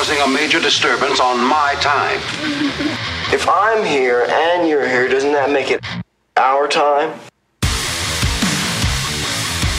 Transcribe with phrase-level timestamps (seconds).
[0.00, 2.18] causing a major disturbance on my time.
[3.32, 5.84] If I'm here and you're here, doesn't that make it
[6.36, 7.10] our time?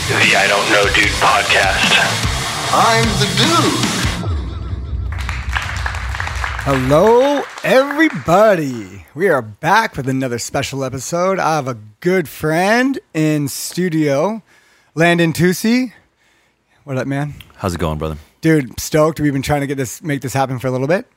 [0.07, 1.91] The I Don't Know Dude podcast.
[2.71, 3.81] I'm the dude.
[6.63, 9.05] Hello, everybody.
[9.13, 11.39] We are back with another special episode.
[11.39, 14.43] I have a good friend in studio,
[14.95, 15.91] Landon Tusi.
[16.85, 17.33] What up, man?
[17.57, 18.17] How's it going, brother?
[18.41, 19.19] Dude, stoked.
[19.19, 21.07] We've been trying to get this, make this happen for a little bit,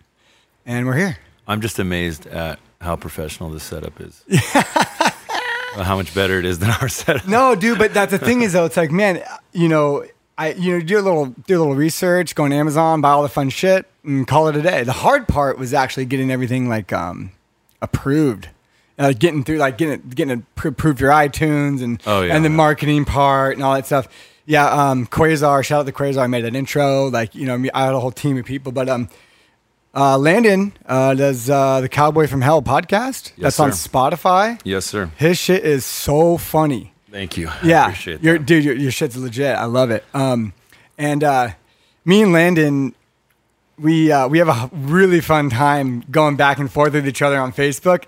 [0.67, 1.19] and we're here.
[1.49, 4.23] I'm just amazed at how professional this setup is.
[5.77, 7.27] How much better it is than our setup.
[7.27, 9.21] No, dude, but that's the thing is though, it's like, man,
[9.53, 10.05] you know,
[10.39, 13.23] I you know do a little do a little research, go on Amazon, buy all
[13.25, 14.85] the fun shit, and call it a day.
[14.85, 17.33] The hard part was actually getting everything like um
[17.83, 18.51] approved.
[18.97, 22.45] Uh, getting through like getting it, getting it approved your iTunes and Oh, yeah, and
[22.45, 22.55] the yeah.
[22.55, 24.07] marketing part and all that stuff.
[24.47, 26.19] Yeah, um, Quasar, shout out to Quasar.
[26.23, 27.09] I made an intro.
[27.09, 29.09] Like you know, I had a whole team of people, but um,
[29.95, 33.33] uh, Landon uh, does uh, the Cowboy from Hell podcast.
[33.37, 33.89] Yes, That's on sir.
[33.89, 34.61] Spotify.
[34.65, 35.11] Yes, sir.
[35.17, 36.93] His shit is so funny.
[37.11, 37.49] Thank you.
[37.49, 38.45] I Yeah, appreciate your that.
[38.47, 39.57] dude, your, your shit's legit.
[39.57, 40.05] I love it.
[40.13, 40.53] Um,
[40.99, 41.51] and uh,
[42.05, 42.95] me and Landon,
[43.79, 47.39] we uh, we have a really fun time going back and forth with each other
[47.39, 48.05] on Facebook.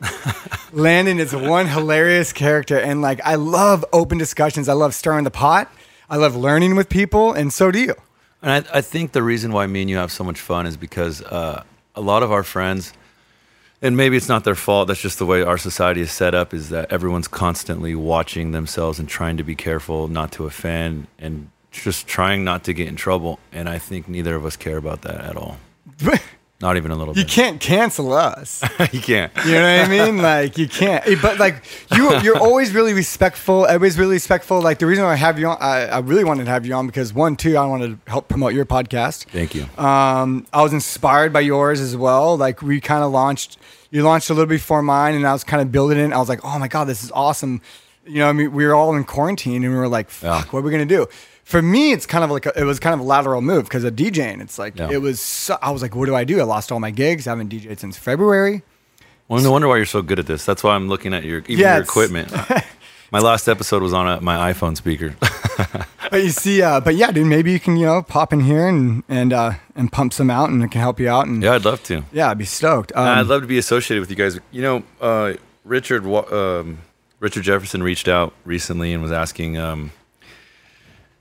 [0.72, 4.68] Landon is one hilarious character, and like I love open discussions.
[4.68, 5.72] I love stirring the pot.
[6.08, 7.94] I love learning with people, and so do you.
[8.42, 10.76] And I, I think the reason why me and you have so much fun is
[10.76, 12.92] because uh, a lot of our friends,
[13.82, 16.54] and maybe it's not their fault, that's just the way our society is set up,
[16.54, 21.50] is that everyone's constantly watching themselves and trying to be careful not to offend and
[21.72, 23.38] just trying not to get in trouble.
[23.52, 25.58] And I think neither of us care about that at all.
[26.58, 27.30] Not even a little You bit.
[27.30, 28.62] can't cancel us.
[28.92, 29.30] you can't.
[29.44, 30.16] You know what I mean?
[30.22, 31.04] Like you can't.
[31.20, 31.62] But like
[31.94, 33.66] you, you're always really respectful.
[33.66, 34.62] Everybody's really respectful.
[34.62, 36.86] Like the reason I have you on, I, I really wanted to have you on
[36.86, 39.24] because one, two, I wanted to help promote your podcast.
[39.26, 39.64] Thank you.
[39.76, 42.38] Um, I was inspired by yours as well.
[42.38, 43.58] Like we kind of launched,
[43.90, 46.10] you launched a little before mine, and I was kind of building it.
[46.12, 47.60] I was like, oh my god, this is awesome.
[48.06, 50.50] You know, I mean, we were all in quarantine, and we were like, fuck, Yeah.
[50.52, 51.06] what are we gonna do?
[51.46, 53.84] For me, it's kind of like a, it was kind of a lateral move because
[53.84, 54.40] of DJing.
[54.42, 54.90] It's like Yeah.
[54.90, 55.20] it was.
[55.20, 56.40] So, I was like, what do I do?
[56.40, 57.28] I lost all my gigs.
[57.28, 58.62] I haven't DJed since February.
[59.28, 60.44] Well, no wonder why you're so good at this.
[60.44, 62.32] That's why I'm looking at your even Yeah, your equipment.
[63.12, 65.14] my last episode was on a, my iPhone speaker.
[66.08, 68.68] But you see, uh, but yeah, dude, maybe you can you know pop in here
[68.68, 71.26] and and uh, and pump some out, and it can help you out.
[71.26, 72.04] And yeah, I'd love to.
[72.12, 72.92] yeah, I'd be stoked.
[72.94, 74.38] Um, I'd love to be associated with you guys.
[74.52, 75.32] You know, uh,
[75.64, 76.78] Richard um,
[77.18, 79.90] Richard Jefferson reached out recently and was asking, um,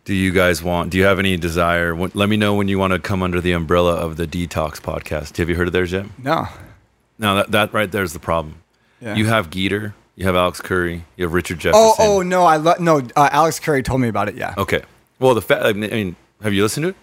[0.05, 0.89] "Do you guys want?
[0.91, 1.95] Do you have any desire?
[1.95, 5.38] Let me know when you want to come under the umbrella of the Detox podcast.
[5.38, 6.05] Have you heard of theirs yet?
[6.21, 6.47] no,
[7.19, 8.55] No, that that right there is the problem.
[9.01, 9.16] Yeah.
[9.16, 11.95] You have Geeter, you have Alex Curry, you have Richard Jefferson.
[11.99, 13.01] oh oh no, I lo- no.
[13.16, 14.35] Uh, Alex Curry told me about it.
[14.35, 14.53] Yeah.
[14.57, 14.81] okay.
[15.19, 16.95] Well, the fa- I mean, have you listened to it?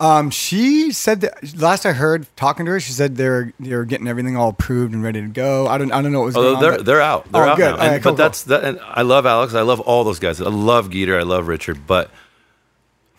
[0.00, 4.08] Um, she said that last I heard talking to her, she said they're they're getting
[4.08, 5.66] everything all approved and ready to go.
[5.66, 6.62] I don't I don't know what was Oh, going on.
[6.62, 7.30] they're they're out.
[7.30, 7.76] They're Oh, out good.
[7.76, 7.82] now.
[7.82, 8.64] And- right, cool, but that's that.
[8.64, 9.52] And I love Alex.
[9.54, 10.40] I love all those guys.
[10.40, 11.18] I love Geeter.
[11.18, 11.86] I love Richard.
[11.86, 12.10] But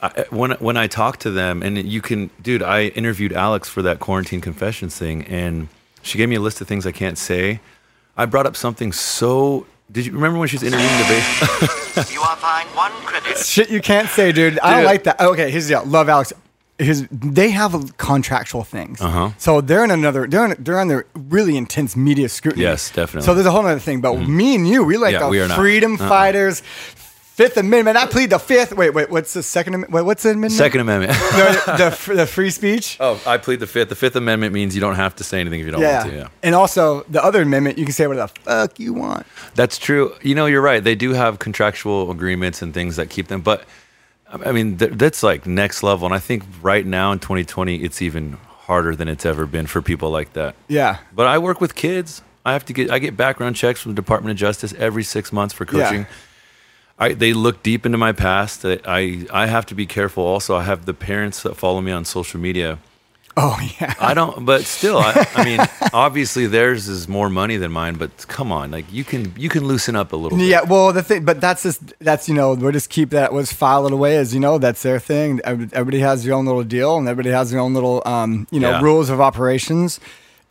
[0.01, 3.81] I, when when I talk to them, and you can, dude, I interviewed Alex for
[3.83, 5.67] that quarantine confessions thing, and
[6.01, 7.59] she gave me a list of things I can't say.
[8.17, 9.67] I brought up something so.
[9.91, 11.77] Did you remember when she was interviewing the bass?
[12.13, 13.37] You are fined one credit.
[13.37, 14.57] shit you can't say, dude.
[14.59, 15.19] I don't like that.
[15.19, 15.85] Okay, here's the deal.
[15.85, 16.31] Love Alex.
[16.79, 19.31] His, they have contractual things, Uh-huh.
[19.37, 20.25] so they're in another.
[20.25, 22.63] They're in, they're under really intense media scrutiny.
[22.63, 23.25] Yes, definitely.
[23.25, 24.01] So there's a whole other thing.
[24.01, 26.09] But me and you, we like Yeah, the we are freedom Uh-uh.
[26.09, 26.61] fighters,
[27.33, 27.97] Fifth Amendment.
[27.97, 28.75] I plead the fifth.
[28.75, 29.09] Wait, wait.
[29.09, 29.73] What's the second?
[29.73, 29.93] Amendment?
[29.93, 30.53] Wait, what's the amendment?
[30.53, 31.13] Second Amendment.
[31.31, 32.97] No, the, the, the free speech.
[32.99, 33.89] oh, I plead the fifth.
[33.89, 35.99] The Fifth Amendment means you don't have to say anything if you don't yeah.
[35.99, 36.17] want to.
[36.17, 36.27] Yeah.
[36.43, 39.25] And also the other amendment, you can say whatever the fuck you want.
[39.55, 40.13] That's true.
[40.21, 40.83] You know, you're right.
[40.83, 43.63] They do have contractual agreements and things that keep them, but
[44.31, 46.05] I mean, th- that's like next level.
[46.05, 49.81] And I think right now in 2020, it's even harder than it's ever been for
[49.81, 50.55] people like that.
[50.67, 50.99] Yeah.
[51.13, 52.21] But I work with kids.
[52.45, 55.31] I have to get I get background checks from the Department of Justice every six
[55.31, 56.07] months for coaching.
[57.01, 58.63] I, they look deep into my past.
[58.63, 60.23] I, I I have to be careful.
[60.23, 62.77] Also, I have the parents that follow me on social media.
[63.37, 63.93] Oh yeah.
[63.97, 65.59] I don't, but still, I, I mean,
[65.93, 67.95] obviously theirs is more money than mine.
[67.95, 70.37] But come on, like you can you can loosen up a little.
[70.37, 70.47] bit.
[70.47, 73.53] Yeah, well, the thing, but that's just that's you know we'll just keep that just
[73.53, 75.39] file it away as you know that's their thing.
[75.45, 78.71] Everybody has their own little deal, and everybody has their own little um you know
[78.71, 78.81] Yeah.
[78.81, 79.99] rules of operations.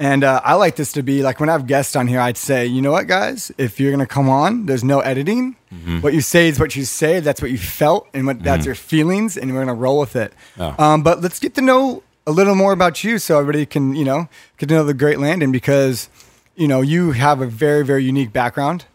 [0.01, 2.39] And uh, I like this to be like when I have guests on here, I'd
[2.39, 5.57] say, you know what, guys, if you're gonna come on, there's no editing.
[5.73, 6.01] Mm-hmm.
[6.01, 7.21] What you say is what you say.
[7.21, 10.33] That's what you felt, and what that's your feelings, and we're gonna roll with it.
[10.57, 10.75] Yeah.
[10.79, 14.05] Um, but let's get to know a little more about you, so everybody can you
[14.07, 16.09] know get to know the great Landon because
[16.57, 18.87] you know you have a very very unique background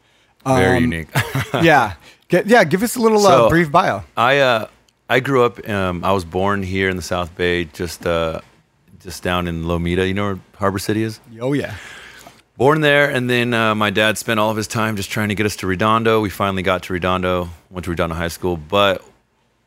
[0.43, 1.07] very Um, unique.
[1.61, 1.93] yeah.
[2.27, 4.03] Get, yeah, give us a little uh, brief bio.
[4.17, 4.67] I uh,
[5.07, 5.69] I grew up.
[5.69, 8.41] Um, I was born here in the South Bay, just uh,
[9.05, 10.05] just down in Lomita.
[10.05, 11.21] You know where Harbor City is?
[11.39, 11.75] Oh yeah.
[12.57, 15.35] Born there, and then uh, my dad spent all of his time just trying to
[15.35, 16.21] get us to Redondo.
[16.21, 18.55] We finally got to Redondo, went to Redondo High School.
[18.57, 19.03] But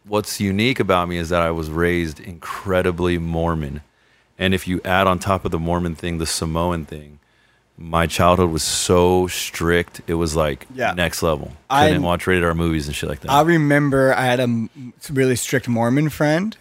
[0.06, 3.82] what's unique about me is that I was raised incredibly Mormon.
[4.38, 7.18] And if you add on top of the Mormon thing, the Samoan thing,
[7.76, 10.00] my childhood was so strict.
[10.06, 10.92] It was like Yeah.
[10.92, 11.52] next level.
[11.68, 13.30] I- Couldn't watch rated R movies and shit like that.
[13.30, 14.68] I remember I had a
[15.12, 16.56] really strict Mormon friend.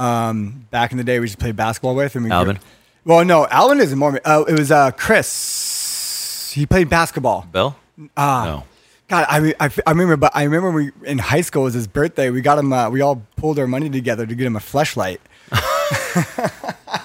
[0.00, 2.14] Um, back in the day, we used to play basketball with.
[2.16, 2.58] And we Alvin?
[3.04, 4.20] Well, no, Alvin isn't Mormon.
[4.24, 6.52] Uh, it was uh, Chris.
[6.54, 7.46] He played basketball.
[7.52, 7.76] Bill.
[8.16, 8.44] Ah.
[8.44, 8.64] no.
[9.08, 11.88] God, I, I, I remember, but I remember we in high school it was his
[11.88, 12.30] birthday.
[12.30, 12.72] We got him.
[12.72, 15.20] Uh, we all pulled our money together to get him a flashlight.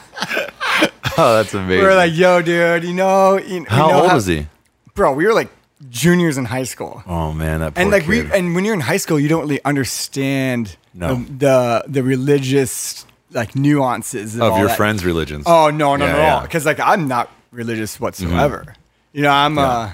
[1.18, 1.81] Oh, that's amazing.
[1.81, 4.48] We were like, "Yo, dude, you know, you, you How know old was he?
[4.95, 5.50] bro?" We were like
[5.90, 7.04] juniors in high school.
[7.08, 8.10] Oh man, that and like kid.
[8.30, 11.16] we and when you're in high school you don't really understand No.
[11.16, 14.78] the, the the religious like nuances of, your that.
[14.78, 15.44] friends' religions.
[15.48, 16.42] oh no no Yeah, no yeah.
[16.44, 18.76] because like i'm not religious whatsoever
[19.14, 19.64] you know i'm Yeah.
[19.70, 19.92] uh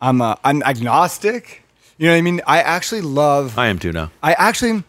[0.00, 1.62] i'm uh i'm agnostic
[1.98, 4.10] you know what i mean i actually love I am too now.
[4.22, 4.82] I actually,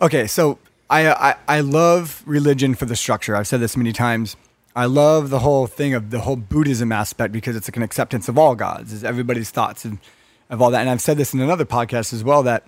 [0.00, 0.58] okay, so
[0.90, 1.00] I,
[1.30, 3.34] I I love religion for the structure.
[3.36, 4.36] I've said this many times.
[4.74, 8.28] I love the whole thing of the whole Buddhism aspect because it's like an acceptance
[8.28, 9.98] of all gods, is everybody's thoughts and
[10.48, 10.80] of all that.
[10.80, 12.64] And I've said this in another podcast as well that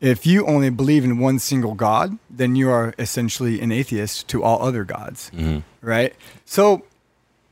[0.00, 4.42] if you only believe in one single god, then you are essentially an atheist to
[4.42, 5.30] all other gods,
[5.82, 6.14] right?
[6.46, 6.84] So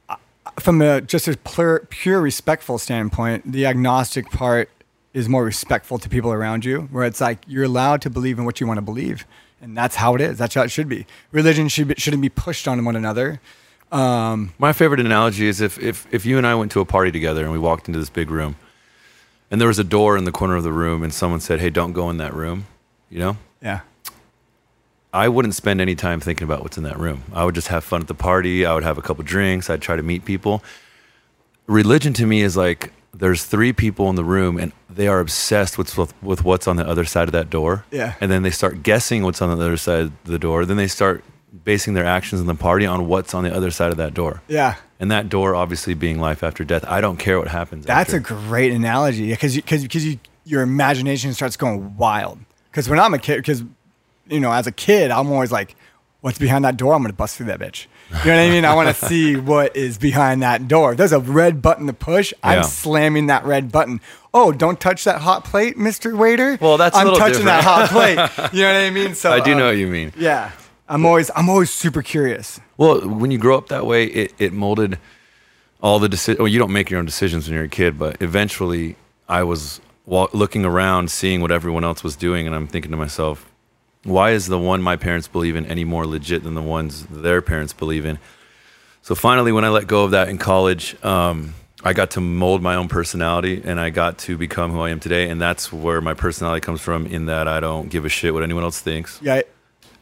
[0.09, 0.17] uh,
[0.59, 4.71] from a just a pure, pure respectful standpoint, the agnostic part
[5.13, 8.45] is more respectful to people around you, where it's like you're allowed to believe in
[8.45, 9.27] what you want to believe,
[9.61, 10.39] and that's how it is.
[10.39, 11.07] That's how it should be.
[11.33, 13.41] Religion should be, shouldn't be pushed on one another.
[13.91, 17.11] Um, My favorite analogy is if, if if you and I went to a party
[17.11, 18.57] together and we walked into this big room,
[19.51, 21.71] and there was a door in the corner of the room, and someone said, "Hey,
[21.71, 22.67] don't go in that room,"
[23.11, 23.37] you know.
[23.63, 23.81] Yeah,
[25.13, 27.23] I wouldn't spend any time thinking about what's in that room.
[27.33, 28.67] I would just have fun at the party.
[28.67, 29.71] I would have a couple drinks.
[29.71, 30.63] I'd try to meet people.
[31.67, 35.79] Religion to me is like there's three people in the room and they are obsessed
[35.79, 37.85] with, with with what's on the other side of that door.
[37.91, 38.15] Yeah.
[38.21, 40.65] And then they start guessing what's on the other side of the door.
[40.67, 41.25] Then they start
[41.65, 44.43] basing their actions in the party on what's on the other side of that door.
[44.49, 44.77] yeah.
[45.01, 46.85] And that door obviously being life after death.
[46.89, 47.87] I don't care what happens.
[47.87, 52.41] That's a great analogy because because because you, your imagination starts going wild.
[52.71, 53.63] Because when I'm a kid, because
[54.27, 55.77] you know, as a kid, I'm always like,
[56.21, 56.95] "What's behind that door?
[56.95, 58.65] I'm gonna bust through that bitch." You know what I mean?
[58.65, 60.97] I want to see what is behind that door.
[60.97, 62.33] There's a red button to push.
[62.43, 64.01] I'm slamming that red button.
[64.35, 66.59] Oh, don't touch that hot plate, Mister Waiter.
[66.61, 68.19] Well, that's I'm touching that hot plate.
[68.53, 69.15] You know what I mean?
[69.15, 70.13] So I do um, know what you mean.
[70.17, 70.51] Yeah,
[70.89, 72.61] I'm always I'm always super curious.
[72.77, 74.99] Well, when you grow up that way, it, it molded
[75.83, 76.39] all the decisions.
[76.39, 78.97] Well, you don't make your own decisions when you're a kid, but eventually
[79.29, 82.97] I was wa- looking around, seeing what everyone else was doing, and I'm thinking to
[82.97, 83.51] myself,
[84.05, 87.43] why is the one my parents believe in any more legit than the ones their
[87.43, 88.19] parents believe in?
[89.03, 91.55] So finally, when I let go of that in college, um,
[91.85, 95.01] I got to mold my own personality and I got to become who I am
[95.01, 95.29] today.
[95.31, 98.43] And that's where my personality comes from, in that I don't give a shit what
[98.43, 99.21] anyone else thinks.
[99.23, 99.43] Yeah.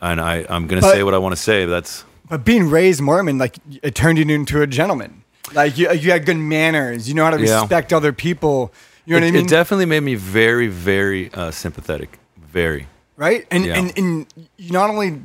[0.00, 1.64] And I, I'm going to say what I want to say.
[1.66, 5.22] That's But being raised Mormon, like it turned you into a gentleman.
[5.54, 7.08] Like you, you had good manners.
[7.08, 7.60] You know how to Yeah.
[7.60, 8.72] respect other people.
[9.04, 9.44] You know it, what I mean?
[9.46, 12.18] it definitely made me very, very uh, sympathetic.
[12.36, 12.88] Very.
[13.16, 13.46] right?
[13.50, 13.78] And, Yeah.
[13.78, 14.26] and and
[14.56, 15.22] you not only,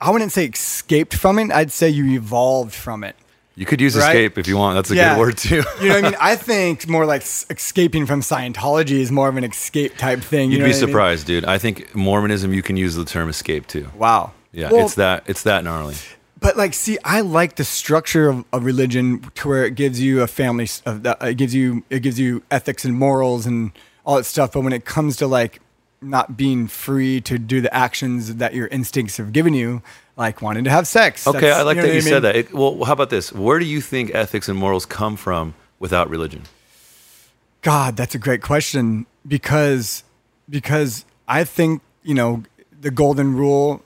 [0.00, 1.52] I wouldn't say escaped from it.
[1.52, 3.14] I'd say you evolved from it.
[3.54, 4.08] You could use Right?
[4.16, 4.76] escape if you want.
[4.76, 5.14] That's a Yeah.
[5.14, 5.62] good word too.
[5.80, 6.16] You know what I mean?
[6.20, 10.50] I think more like escaping from Scientology is more of an escape type thing.
[10.50, 10.88] You You'd know be what I mean?
[10.88, 11.44] surprised, dude.
[11.44, 13.88] I think Mormonism you can use the term escape too.
[13.96, 14.32] Wow.
[14.52, 15.94] Yeah, Well, it's that it's that gnarly.
[16.40, 20.22] But like, see, I like the structure of, of religion to where it gives you
[20.22, 23.70] a family, of the, uh, it gives you it gives you ethics and morals and
[24.04, 24.52] all that stuff.
[24.52, 25.60] But when it comes to like
[26.00, 29.82] not being free to do the actions that your instincts have given you,
[30.22, 31.26] like wanting to have sex.
[31.26, 32.36] Okay, that's- I like know that you I said that.
[32.36, 33.32] It, well, how about this?
[33.32, 36.42] Where do you think ethics and morals come from without religion?
[37.62, 40.02] God, that's a great question because
[40.48, 42.42] because I think you know
[42.80, 43.82] the golden rule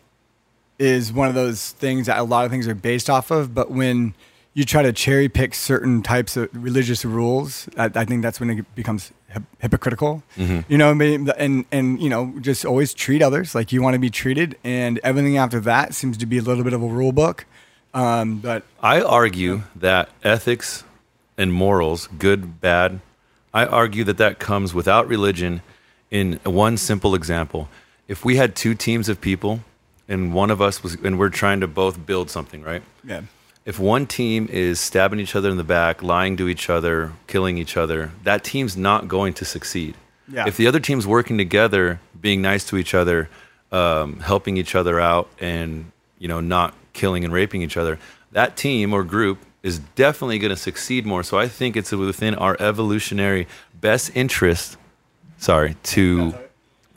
[0.79, 3.55] is one of those things that a lot of things are based off of.
[3.55, 4.15] But when
[4.55, 8.51] you try to cherry pick certain types of religious rules, I, I think that's when
[8.51, 9.13] it becomes
[9.59, 10.23] hypocritical.
[10.37, 14.11] You know, and and you know, just always treat others like you want to be
[14.11, 17.47] treated, and everything after that seems to be a little bit of a rule book.
[17.95, 20.85] Um, but I argue that ethics
[21.39, 23.01] and morals, good, bad,
[23.55, 25.63] I argue that that comes without religion
[26.11, 27.69] in one simple example.
[28.07, 29.61] If we had two teams of people
[30.09, 32.83] and one of us was, and we're trying to both build something, right?
[33.03, 33.23] yeah,
[33.67, 37.59] If one team is stabbing each other in the back, lying to each other, killing
[37.59, 39.97] each other, that team's not going to succeed.
[40.29, 40.47] Yeah.
[40.47, 43.29] If the other team's working together, being nice to each other,
[43.73, 47.99] um, helping each other out, and you know not killing and raping each other,
[48.31, 51.25] that team or group is definitely going to succeed more.
[51.25, 53.49] So I think it's within our evolutionary
[53.81, 54.77] best interest,
[55.39, 56.35] sorry, to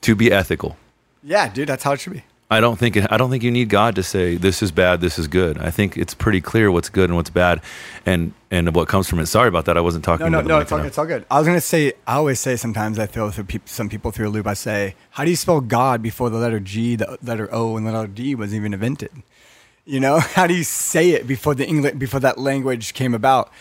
[0.02, 0.78] to be ethical.
[1.24, 2.24] Yeah, dude, that's how it should be.
[2.52, 5.20] I don't think I don't think you need God to say this is bad, this
[5.20, 5.60] is good.
[5.60, 7.62] I think it's pretty clear what's good and what's bad,
[8.08, 9.28] and and what comes from it.
[9.28, 9.78] Sorry about that.
[9.78, 10.32] I wasn't talking.
[10.32, 10.60] No, no, no.
[10.60, 11.28] It's all, it's all good.
[11.30, 11.94] I was gonna say.
[12.08, 14.48] I always say sometimes I throw through peop some people through a loop.
[14.48, 17.86] I say, how do you spell God before the letter G, the letter O, and
[17.86, 19.12] the letter D was even invented?
[19.86, 23.52] You know, how do you say it before the English before that language came about?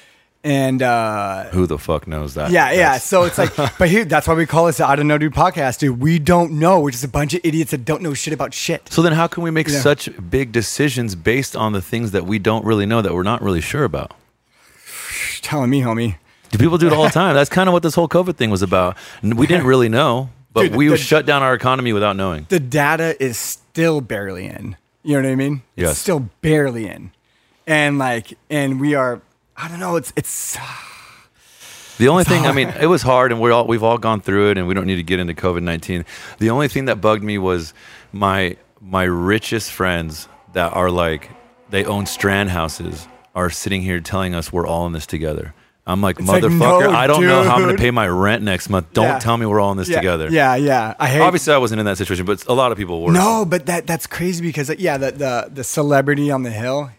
[0.45, 2.51] And uh, Who the fuck knows that?
[2.53, 2.77] yeah, yeah.
[2.77, 5.19] That's- So it's like, but here, that's why we call this the I don't know,
[5.19, 6.01] dude podcast, dude.
[6.01, 6.81] We don't know.
[6.81, 8.89] We're just a bunch of idiots that don't know shit about shit.
[8.93, 9.81] So then, how can we make Yeah.
[9.81, 13.43] such big decisions based on the things that we don't really know that we're not
[13.43, 14.13] really sure about?
[15.35, 16.17] You're telling me, homie.
[16.51, 17.35] Do people do it all the time?
[17.35, 18.97] That's kind of what this whole COVID thing was about.
[19.23, 22.47] We didn't really know, but Dude, we the- shut down our economy without knowing.
[22.49, 24.77] the data is still barely in.
[25.03, 25.63] You know what I mean?
[25.77, 25.91] Yes.
[25.93, 27.11] It's still barely in.
[27.67, 29.21] And like and we are
[29.61, 30.61] I don't know, it's it's uh,
[31.99, 34.51] The only thing, I mean, it was hard, and we're all we've all gone through
[34.53, 36.05] it, and we don't need to get into COVID nineteen.
[36.39, 37.75] The only thing that bugged me was
[38.13, 41.31] my my richest friends that are like
[41.71, 45.55] they own strand houses are sitting here telling us we're all in this together.
[45.87, 48.43] I'm like, like, motherfucker, no, I don't know how I'm going to pay my rent
[48.43, 48.93] next month.
[48.93, 49.19] Don't Yeah.
[49.21, 50.29] tell me we're all in this yeah, together.
[50.31, 50.95] Yeah, yeah.
[51.01, 53.11] I hate Obviously, I wasn't in that situation, but a lot of people were.
[53.13, 56.91] No, but that that's crazy because yeah, the the the celebrity on the hill,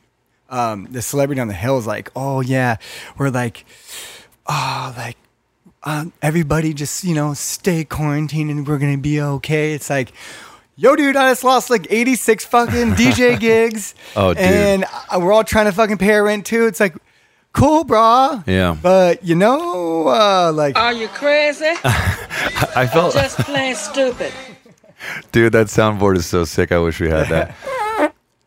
[0.49, 2.77] um, the celebrity on the hill is like, oh yeah,
[3.17, 3.65] we're like,
[4.47, 5.17] oh like,
[5.83, 9.73] um, everybody just you know stay quarantined and we're gonna be okay.
[9.73, 10.11] It's like.
[10.81, 13.93] Yo, dude, I just lost like 86 fucking DJ gigs.
[14.15, 14.41] Oh, dude.
[14.41, 16.67] And uh, we're all trying to fucking pay our rent too.
[16.67, 16.95] It's like,
[17.51, 18.47] cool, brah.
[18.47, 18.77] Yeah.
[18.81, 21.65] But, you know, uh, like, Are you crazy?
[21.83, 24.31] I felt, Just plain stupid.
[25.33, 26.71] dude, that soundboard is so sick.
[26.71, 27.55] I wish we had that.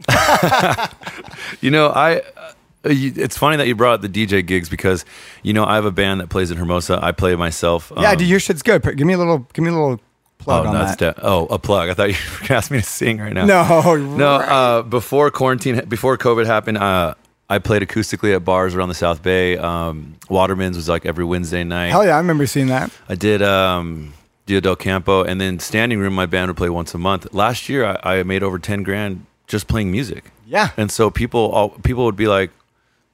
[1.61, 2.19] you know, I.
[2.37, 2.53] Uh,
[2.85, 5.05] it's funny that you brought up the DJ gigs because
[5.45, 6.99] you know I have a band that plays in Hermosa.
[7.01, 7.93] I play myself.
[7.97, 8.83] yeah, um, dude, your shit's good.
[8.83, 10.01] Give me a little, give me a little
[10.39, 10.99] plug Oh, that.
[10.99, 11.91] de- oh, a plug.
[11.91, 13.45] I thought you were gonna ask me to sing right now.
[13.45, 14.27] No, no.
[14.35, 17.15] Uh, before quarantine, before COVID happened, uh,
[17.49, 19.57] I played acoustically at bars around the South Bay.
[19.59, 21.91] Um, Waterman's was like every Wednesday night.
[21.91, 22.91] Hell yeah, I remember seeing that.
[23.09, 24.13] I did um,
[24.47, 26.15] Dia del Campo, and then Standing Room.
[26.15, 27.33] My band would play once a month.
[27.33, 30.33] Last year, I, I made over ten grand just playing music.
[30.47, 30.71] Yeah.
[30.77, 32.51] and so people, all, people would be like,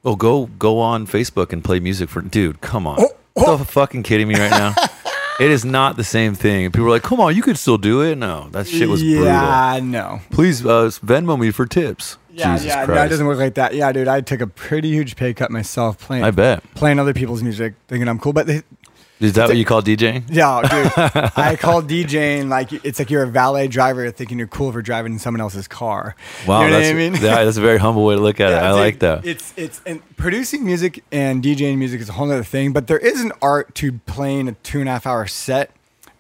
[0.05, 3.05] "Oh, go go on Facebook and play music for." Dude, come on,
[3.37, 4.75] Oh, the fucking kidding me right now?
[5.41, 6.73] it is not the same thing.
[6.73, 9.25] People are like, "Come on, you could still do it." No, that shit was brutal.
[9.27, 10.21] yeah, no.
[10.31, 12.17] Please uh, Venmo me for tips.
[12.31, 12.97] Yeah, Jesus yeah, Christ.
[12.99, 13.75] no, it doesn't work like that.
[13.75, 16.25] Yeah, dude, I took a pretty huge pay cut myself playing.
[16.25, 16.63] I bet.
[16.75, 18.33] playing other people's music, thinking I'm cool.
[18.33, 18.63] But they,
[19.21, 20.25] Is that what you call DJing?
[20.31, 24.71] yeah, dude, I call DJing like it's like you're a valet driver thinking you're cool
[24.73, 26.15] for driving in someone else's car.
[26.47, 27.13] Wow, you know that's, what I mean?
[27.15, 28.57] that- that's a very humble way to look at it.
[28.57, 29.27] I dude, like that.
[29.27, 32.73] It's it's and producing music and DJing music is a whole other thing.
[32.73, 35.71] But there is an art to playing a two and a half hour set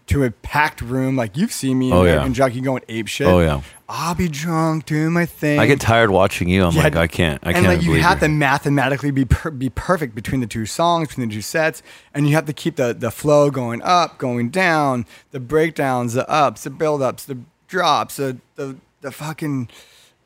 [0.08, 1.16] to a packed room.
[1.16, 2.24] Like you've seen me Oh, and, yeah.
[2.24, 3.26] and Jockey going ape shit.
[3.26, 3.60] Oh, yeah.
[3.88, 5.58] I'll be drunk doing my thing.
[5.58, 6.64] I get tired watching you.
[6.64, 7.40] I'm Yeah, like, I can't.
[7.42, 7.66] I and can't.
[7.78, 8.28] like you have you.
[8.28, 12.28] to mathematically be per- be perfect between the two songs, between the two sets, and
[12.28, 16.64] you have to keep the the flow going up, going down, the breakdowns, the ups,
[16.64, 19.68] the build ups, the drops, the the the fucking.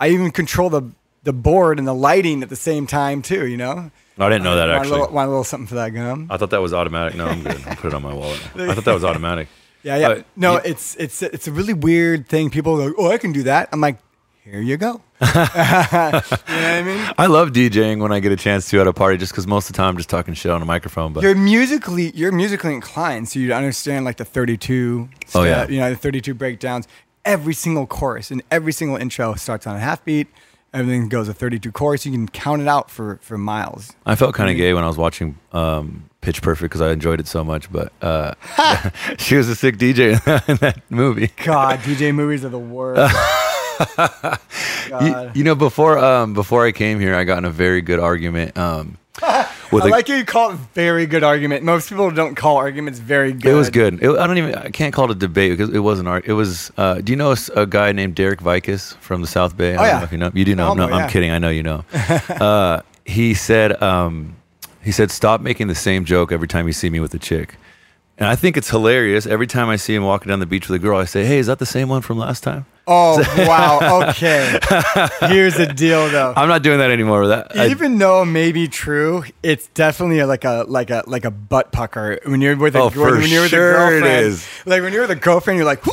[0.00, 0.82] I even control the
[1.22, 3.46] the board and the lighting at the same time too.
[3.46, 3.90] You know.
[4.18, 5.00] I didn't know that Want a actually.
[5.00, 6.26] little, want a little something for that gum?
[6.30, 7.14] I thought that was automatic.
[7.16, 7.62] No, I'm good.
[7.66, 8.38] I'll put it on my wallet.
[8.56, 9.48] I thought that was automatic.
[9.82, 10.08] Yeah, yeah.
[10.08, 12.50] Uh, no, you- it's it's it's a really weird thing.
[12.50, 13.98] People go, "Oh, I can do that." I'm like,
[14.44, 17.14] "Here you go." you know what I mean?
[17.16, 19.68] I love DJing when I get a chance to at a party, just because most
[19.70, 21.12] of the time I'm just talking shit on a microphone.
[21.12, 25.08] But You're musically you're musically inclined, so you understand like the 32.
[25.34, 25.66] Oh, yeah.
[25.68, 26.88] you know the 32 breakdowns.
[27.24, 30.26] Every single chorus and every single intro starts on a half beat.
[30.74, 32.06] Everything goes a 32 chorus.
[32.06, 33.92] You can count it out for for miles.
[34.06, 37.20] I felt kind of gay when I was watching um, Pitch Perfect because I enjoyed
[37.20, 37.70] it so much.
[37.70, 38.34] But uh,
[39.18, 40.12] she was a sick DJ
[40.48, 41.30] in that, movie.
[41.44, 43.14] God, DJ movies are the worst.
[45.00, 47.98] You, you know, before um, before I came here, I got in a very good
[47.98, 48.98] argument um,
[49.72, 51.64] with I a, like how you call it very good argument.
[51.64, 53.52] Most people don't call arguments very good.
[53.52, 54.02] It was good.
[54.02, 54.54] It, I don't even.
[54.54, 56.24] I can't call it a debate because it wasn't art.
[56.26, 56.70] It was.
[56.76, 59.74] Uh, do you know a guy named Derek Vikas from the South Bay?
[59.74, 59.98] I Oh, don't yeah.
[59.98, 60.30] know if you know.
[60.34, 60.74] You do know.
[60.74, 61.08] No, know, I'm yeah.
[61.08, 61.30] kidding.
[61.30, 61.84] I know you know.
[62.28, 63.82] uh, he said.
[63.82, 64.36] Um,
[64.82, 67.56] he said, "Stop making the same joke every time you see me with a chick."
[68.18, 69.26] And I think it's hilarious.
[69.26, 71.38] Every time I see him walking down the beach with a girl, I say, "Hey,
[71.38, 74.08] is that the same one from last time?" Oh wow.
[74.10, 74.58] Okay.
[75.28, 76.32] Here's the deal, though.
[76.36, 77.28] I'm not doing that anymore.
[77.28, 81.24] That I- Even though it may be true, it's definitely like a like a like
[81.24, 84.00] a butt pucker when you're with a Oh, when, when you're with sure a it
[84.00, 84.26] girlfriend.
[84.26, 84.48] is.
[84.66, 85.84] Like when you're with a girlfriend, you're like?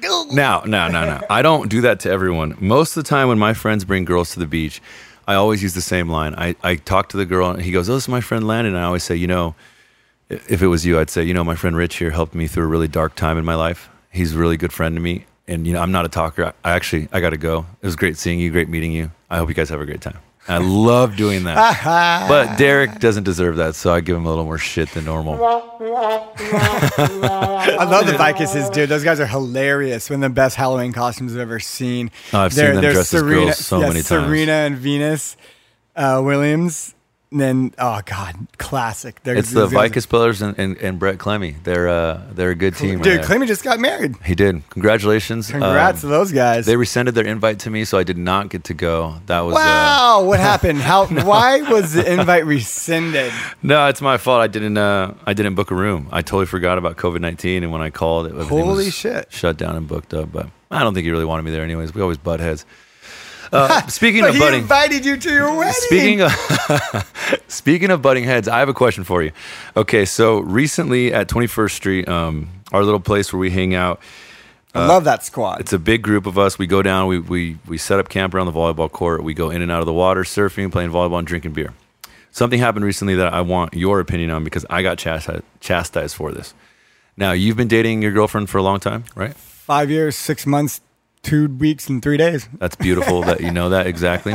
[0.00, 1.20] No, no, no, no.
[1.28, 2.56] I don't do that to everyone.
[2.60, 4.80] Most of the time, when my friends bring girls to the beach,
[5.26, 6.34] I always use the same line.
[6.36, 8.74] I, I talk to the girl and he goes, Oh, this is my friend Landon.
[8.74, 9.54] And I always say, you know,
[10.30, 12.64] if it was you, I'd say, you know, my friend Rich here helped me through
[12.64, 13.88] a really dark time in my life.
[14.10, 15.26] He's a really good friend to me.
[15.48, 16.44] And, you know, I'm not a talker.
[16.44, 17.66] I, I actually, I got to go.
[17.82, 19.10] It was great seeing you, great meeting you.
[19.30, 20.18] I hope you guys have a great time.
[20.46, 21.84] I love doing that.
[22.28, 23.74] but Derek doesn't deserve that.
[23.74, 25.34] So I give him a little more shit than normal.
[25.34, 25.36] I
[27.84, 28.88] love the Vicuses, dude.
[28.88, 30.08] Those guys are hilarious.
[30.08, 32.10] One of the best Halloween costumes I've ever seen.
[32.32, 34.06] Oh, I've seen them dressed as girls so many times.
[34.06, 35.36] Serena and Venus
[35.96, 36.94] uh, Williams.
[37.30, 39.22] And then, oh god, classic.
[39.22, 41.56] They're, It's the guys- Vicus brothers and, and, and Brett Clemmy.
[41.62, 43.02] They're uh, they're a good team.
[43.02, 43.24] Dude, right.
[43.24, 44.14] Clemmy just got married.
[44.24, 44.62] He did.
[44.70, 45.50] Congratulations.
[45.50, 46.64] Congrats Um, to those guys.
[46.64, 49.16] They rescinded their invite to me, so I did not get to go.
[49.26, 50.78] That was uh, wow, what happened?
[50.78, 51.04] How?
[51.06, 53.30] Why was the invite rescinded?
[53.62, 54.40] no, it's my fault.
[54.40, 54.78] I didn't.
[54.78, 56.08] Uh, I didn't book a room.
[56.10, 59.30] I totally forgot about COVID nineteen, and when I called, it Holy was shit.
[59.30, 60.32] shut down and booked up.
[60.32, 61.92] But I don't think he really wanted me there, anyways.
[61.94, 62.64] We always butt heads.
[63.52, 65.74] Uh, speaking But of he butting, invited you to your wedding.
[65.74, 69.32] Speaking of speaking of butting heads, I have a question for you.
[69.76, 74.00] Okay, so recently at 21st Street, um, our little place where we hang out,
[74.74, 75.60] I love that squad.
[75.60, 76.58] it's a big group of us.
[76.58, 79.24] We go down, we we we set up camp around the volleyball court.
[79.24, 81.72] We go in and out of the water, surfing, playing volleyball, and drinking beer.
[82.30, 86.30] Something happened recently that I want your opinion on because I got chastised, chastised for
[86.30, 86.54] this.
[87.16, 89.34] Now you've been dating your girlfriend for a long time, right?
[89.34, 90.80] Five years, six months,
[91.28, 92.48] two weeks, and three days.
[92.58, 94.34] That's beautiful that you know that exactly.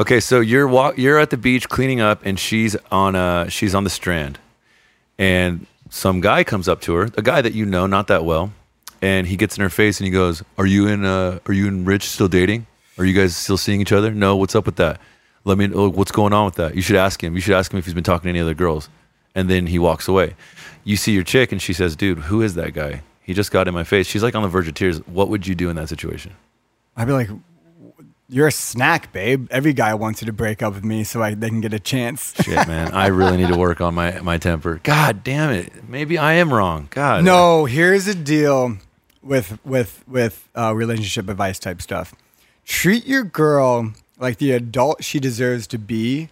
[0.00, 3.74] Okay, so you're walk, you're at the beach cleaning up, and she's on uh she's
[3.74, 4.38] on the strand,
[5.18, 8.52] and some guy comes up to her, a guy that you know not that well,
[9.02, 11.04] and he gets in her face and he goes, "Are you in?
[11.04, 12.66] uh, Are you and Rich still dating?
[12.98, 14.10] Are you guys still seeing each other?
[14.10, 14.36] No.
[14.36, 15.00] What's up with that?
[15.44, 15.66] Let me.
[15.66, 16.74] know What's going on with that?
[16.74, 17.34] You should ask him.
[17.34, 18.88] You should ask him if he's been talking to any other girls."
[19.34, 20.34] And then he walks away.
[20.84, 23.02] You see your chick, and she says, "Dude, who is that guy?
[23.22, 24.98] He just got in my face." She's like on the verge of tears.
[25.06, 26.32] What would you do in that situation?
[26.96, 27.30] I'd be like,
[28.28, 29.48] "You're a snack, babe.
[29.50, 31.80] Every guy wants you to break up with me so I, they can get a
[31.80, 32.92] chance." Shit, man.
[32.92, 34.80] I really need to work on my, my temper.
[34.82, 35.88] God damn it.
[35.88, 36.88] Maybe I am wrong.
[36.90, 37.24] God.
[37.24, 38.78] No, here's the deal
[39.22, 42.14] with with with uh, relationship advice type stuff.
[42.64, 46.28] Treat your girl like the adult she deserves to be,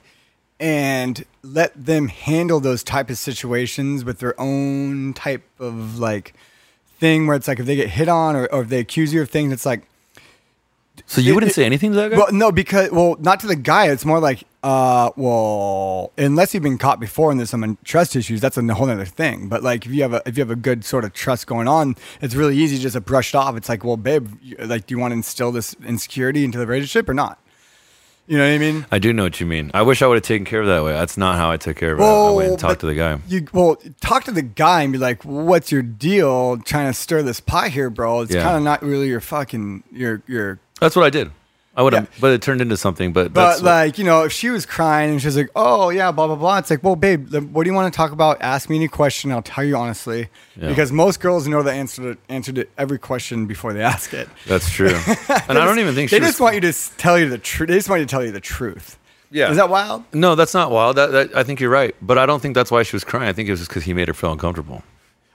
[0.58, 6.34] and let them handle those type of situations with their own type of like
[7.00, 9.22] thing where it's like if they get hit on or, or if they accuse you
[9.22, 9.82] of things, it's like
[11.06, 12.16] So you It- wouldn't it- say anything to that guy?
[12.18, 13.86] Well, no, because well, not to the guy.
[13.88, 18.40] It's more like, uh, well, unless you've been caught before and there's some trust issues,
[18.42, 19.48] that's a whole other thing.
[19.48, 21.68] But like, if you have a if you have a good sort of trust going
[21.68, 23.56] on, it's really easy just to brush it off.
[23.56, 27.08] It's like, well, babe, like, do you want to instill this insecurity into the relationship
[27.08, 27.38] or not?
[28.30, 28.86] You know what I mean?
[28.92, 29.72] I do know what you mean.
[29.74, 30.92] I wish I would have taken care of it that way.
[30.92, 32.04] That's not how I took care of it.
[32.04, 33.18] I went and talked to the guy.
[33.26, 36.58] You well, talk to the guy and be like, "What's your deal?
[36.58, 38.20] Trying to stir this pot here, bro?
[38.20, 38.44] It's Yeah.
[38.44, 41.32] kind of not really your fucking your your That's what I did.
[41.80, 42.18] I would have, Yeah.
[42.20, 43.14] but it turned into something.
[43.14, 45.88] But, But that's what- like, you know, if she was crying and she's like, "Oh
[45.88, 48.36] yeah, blah blah blah," it's like, "Well, babe, what do you want to talk about?
[48.42, 49.32] Ask me any question.
[49.32, 50.28] I'll tell you honestly."
[50.60, 50.68] Yeah.
[50.68, 54.28] Because most girls know the answer to answer to every question before they ask it.
[54.46, 54.88] that's true.
[55.48, 57.38] and I don't even think they she just was, want you to tell you the
[57.38, 57.68] truth.
[57.70, 58.98] They just want you to tell you the truth.
[59.30, 59.50] Yeah.
[59.50, 60.04] is that wild?
[60.12, 60.96] No, that's not wild.
[60.96, 61.94] That, that, I think you're right.
[62.02, 63.28] But I don't think that's why she was crying.
[63.28, 64.82] I think it was just because he made her feel uncomfortable.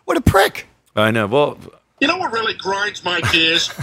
[0.04, 0.68] What a prick!
[0.96, 1.26] I know.
[1.28, 1.58] Well,
[2.02, 3.70] You know what really grinds my gears?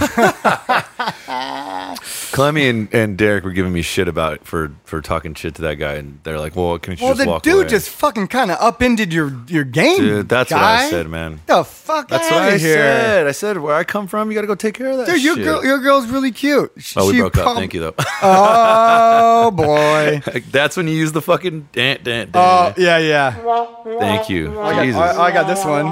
[2.33, 5.77] Clemmy and, and Derek were giving me shit about for for talking shit to that
[5.77, 8.29] guy, and they're like, "Well, can you Well, just the walk dude away?" just fucking
[8.29, 9.99] kind of upended your your game.
[9.99, 11.41] Dude, that's what I said, man.
[11.47, 12.75] The fuck That's outta what I here.
[12.75, 13.27] said.
[13.27, 15.23] I said, "Where I come from, you got to go take care of that." Dude,
[15.23, 15.45] your shit.
[15.45, 16.71] girl, your girl's really cute.
[16.79, 17.57] She, Oh, we she broke up.
[17.57, 17.95] Thank you, though.
[18.25, 20.23] Oh boy.
[20.53, 22.33] That's when you use the fucking dan dan dan.
[22.35, 23.33] Oh yeah, yeah.
[23.99, 24.61] Thank you.
[24.61, 25.01] I got, Jesus.
[25.01, 25.87] I, I got this one.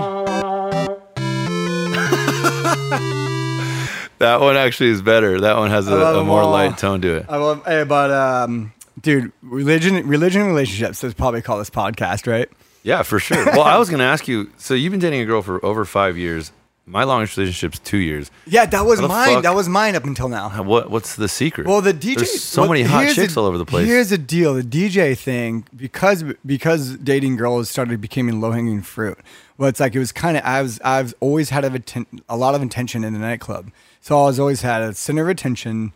[4.20, 5.40] That one actually is better.
[5.40, 6.50] That one has a, a more all.
[6.52, 7.26] light tone to it.
[7.28, 12.30] I love, hey, but um, dude, religion, religion, and relationships is probably call this podcast,
[12.30, 12.48] right?
[12.82, 13.44] Yeah, for sure.
[13.46, 14.50] Well, I was going to ask you.
[14.56, 16.52] So you've been dating a girl for over five years.
[16.86, 18.30] My longest relationship's two years.
[18.46, 19.34] Yeah, that was mine.
[19.34, 20.62] fuck- That was mine up until now.
[20.62, 21.66] What What's the secret?
[21.66, 22.16] Well, the DJ.
[22.16, 23.86] There's so well, many hot chicks the- all over the place.
[23.86, 29.18] Here's the deal: the DJ thing, because because dating girls started becoming low hanging fruit.
[29.56, 32.54] Well, it's like it was kind of I was I've always had a, a lot
[32.54, 35.92] of intention in the nightclub, so I was always had a center of attention.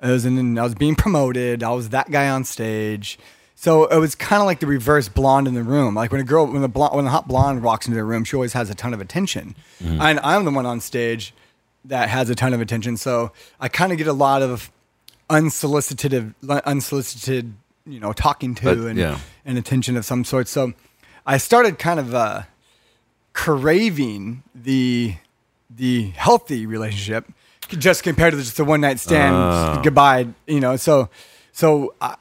[0.00, 1.62] I was in, I was being promoted.
[1.62, 3.18] I was that guy on stage.
[3.56, 5.96] So it was kind of like the reverse blonde in the room.
[5.96, 8.22] Like when a girl, when the blonde, when the hot blonde walks into the room,
[8.22, 10.00] she always has a ton of attention, Mm-hmm.
[10.00, 11.34] and I'm the one on stage
[11.84, 12.96] that has a ton of attention.
[12.96, 14.70] So I kind of get a lot of
[15.28, 17.54] unsolicited, unsolicited,
[17.86, 19.18] you know, talking to But, and yeah.
[19.44, 20.46] and attention of some sort.
[20.46, 20.72] So
[21.26, 22.42] I started kind of uh,
[23.32, 25.16] craving the
[25.70, 27.26] the healthy relationship,
[27.68, 29.80] just compared to just a one night stand Oh.
[29.82, 30.28] goodbye.
[30.46, 31.08] You know, so
[31.52, 32.16] so I,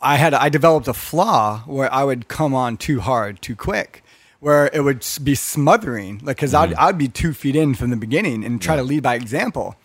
[0.00, 4.02] I had I developed a flaw where I would come on too hard, too quick,
[4.40, 6.20] where it would be smothering.
[6.22, 6.72] Like, because Mm-hmm.
[6.78, 9.76] I'd I'd be two feet in from the beginning and try to lead by example,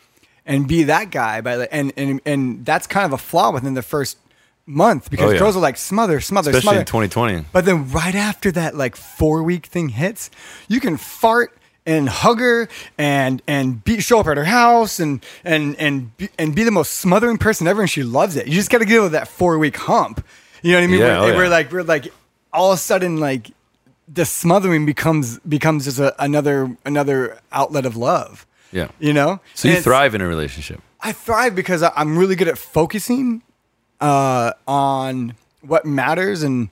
[0.46, 1.42] and be that guy.
[1.42, 4.18] By the, and and and that's kind of a flaw within the first
[4.66, 5.40] month because Oh, yeah.
[5.40, 7.04] girls are like smother, smother, Especially smother.
[7.04, 7.46] in 2020.
[7.52, 10.30] But then right after that, like four week thing hits,
[10.70, 12.68] you can fart and hug her
[12.98, 16.72] and and be, show up at her house and and and be, and be the
[16.72, 18.48] most smothering person ever, and she loves it.
[18.48, 20.26] You just got to get over that four week hump.
[20.62, 21.00] You know what I mean?
[21.00, 22.14] Yeah, where, oh, we're like we're like
[22.54, 23.52] all of a sudden like
[24.08, 28.46] the smothering becomes becomes just a, another another outlet of love.
[28.72, 28.88] Yeah.
[29.00, 29.40] You know.
[29.54, 30.82] So And you thrive in a relationship.
[31.02, 33.42] I thrive because I- I'm really good at focusing
[34.00, 36.70] uh, on what matters and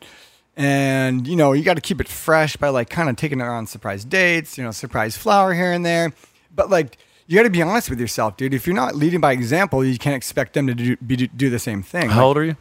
[0.61, 3.49] and you know you got to keep it fresh by like kind of taking her
[3.51, 6.13] on surprise dates, you know, surprise flower here and there.
[6.55, 6.97] But like
[7.27, 8.53] you got to be honest with yourself, dude.
[8.53, 11.59] If you're not leading by example, you can't expect them to do, be, do the
[11.59, 12.09] same thing.
[12.09, 12.57] How old are you?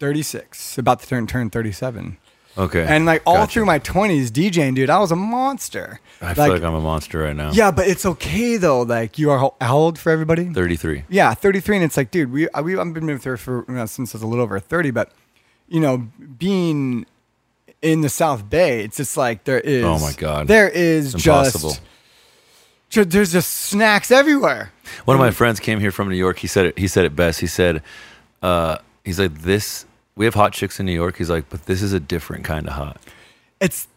[0.00, 2.16] 36, about to turn turn 37.
[2.58, 2.84] Okay.
[2.88, 3.52] And like all Gotcha.
[3.52, 6.00] through my 20s DJing, dude, I was a monster.
[6.20, 7.52] I feel like I'm a monster right now.
[7.52, 8.82] yeah, but it's okay though.
[8.82, 10.46] Like you are how- old for everybody?
[10.52, 11.04] 33.
[11.08, 13.86] Yeah, 33, and it's like, dude, we we I've been with her for you know,
[13.86, 15.12] since I was a little over 30, but
[15.68, 17.06] you know, being
[17.82, 19.84] in the South Bay, it's just like there is.
[19.84, 20.46] Oh my God.
[20.48, 21.70] there is It's impossible.
[21.70, 21.80] just.
[22.90, 24.72] ju- There's just snacks everywhere.
[25.04, 26.38] One of my friends came here from New York.
[26.38, 26.78] He said it.
[26.78, 27.40] He said it best.
[27.40, 27.82] He said,
[28.42, 29.86] uh, "He's like this.
[30.16, 31.16] We have hot chicks in New York.
[31.16, 33.00] He's like, but this is a different kind of hot.
[33.60, 33.88] It's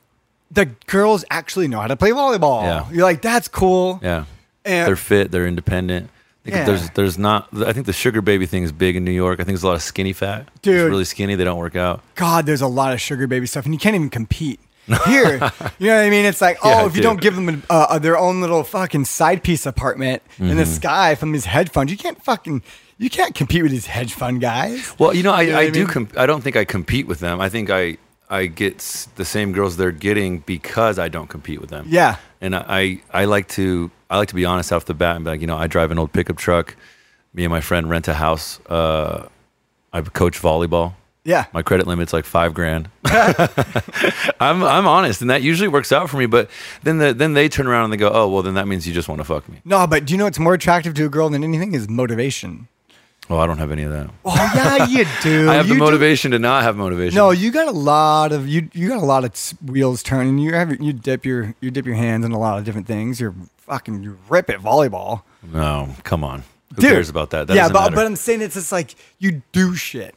[0.52, 2.62] the girls actually know how to play volleyball.
[2.64, 2.90] Yeah.
[2.92, 4.00] You're like, that's cool.
[4.04, 4.26] Yeah,
[4.64, 5.32] And- they're fit.
[5.32, 6.10] They're independent.
[6.46, 6.66] I Yeah.
[6.66, 7.48] There's there's not.
[7.66, 9.40] I think the sugar baby thing is big in New York.
[9.40, 10.48] I think there's a lot of skinny fat.
[10.56, 10.90] It's Dude.
[10.90, 11.36] really skinny.
[11.36, 12.02] They don't work out.
[12.16, 14.60] God, there's a lot of sugar baby stuff, and you can't even compete.
[15.08, 15.36] Here,
[15.80, 16.26] you know what I mean?
[16.26, 17.04] It's like, oh, Yeah, if you dude.
[17.04, 20.58] don't give them uh, uh, their own little fucking side piece apartment in Mm-hmm.
[20.58, 22.62] the sky from these hedge funds, you can't fucking,
[22.98, 24.94] you can't compete with these hedge fund guys.
[25.00, 25.80] Well, you know, I, You know I I do.
[25.80, 25.88] mean?
[25.88, 27.40] Com- I don't think I compete with them.
[27.40, 27.98] I think I
[28.30, 28.80] I get
[29.16, 31.86] the same girls they're getting because I don't compete with them.
[31.88, 32.18] Yeah.
[32.42, 35.32] and I I like to I like to be honest off the bat and be
[35.32, 36.76] like, you know, I drive an old pickup truck.
[37.34, 38.60] Me and my friend rent a house.
[38.68, 39.28] Uh,
[39.92, 40.94] I coach volleyball.
[41.26, 41.46] Yeah.
[41.52, 42.90] My credit limit's like five grand.
[44.40, 46.26] I'm I'm honest, and that usually works out for me.
[46.26, 46.50] But
[46.84, 48.94] then the, then they turn around and they go, oh well, then that means you
[48.94, 49.62] just want to fuck me.
[49.66, 52.68] No, but do you know what's more attractive to a girl than anything is motivation.
[53.30, 54.10] Oh, I don't have any of that.
[54.26, 55.50] Oh yeah, you do.
[55.50, 57.16] I have the You do- motivation to not have motivation.
[57.16, 58.70] No, you got a lot of you.
[58.74, 59.34] You got a lot of
[59.68, 60.38] wheels turning.
[60.40, 63.20] You have you dip your you dip your hands in a lot of different things.
[63.22, 63.34] You're
[63.66, 65.24] fucking rip at volleyball.
[65.52, 66.44] no, come on.
[66.76, 66.92] Who Dude.
[66.92, 67.48] cares about that?
[67.48, 67.96] That yeah, but, matter.
[67.96, 70.16] but I'm saying it's just like you do shit.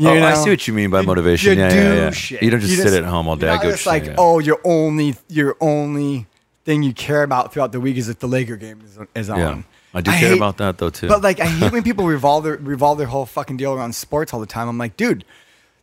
[0.00, 1.58] Oh, you Oh, I see what you mean by motivation.
[1.58, 2.10] You Yeah, do yeah, yeah.
[2.10, 2.42] shit.
[2.42, 3.48] You don't just sit at home all day.
[3.48, 4.14] I go just like, yeah.
[4.18, 6.26] oh, your only your only
[6.64, 9.38] thing you care about throughout the week is if the Laker game is, is on.
[9.38, 9.62] Yeah.
[9.92, 11.08] I do care hate- about that though too.
[11.08, 14.32] But like, I hate when people revolve their revolve their whole fucking deal around sports
[14.32, 14.68] all the time.
[14.68, 15.24] I'm like, dude,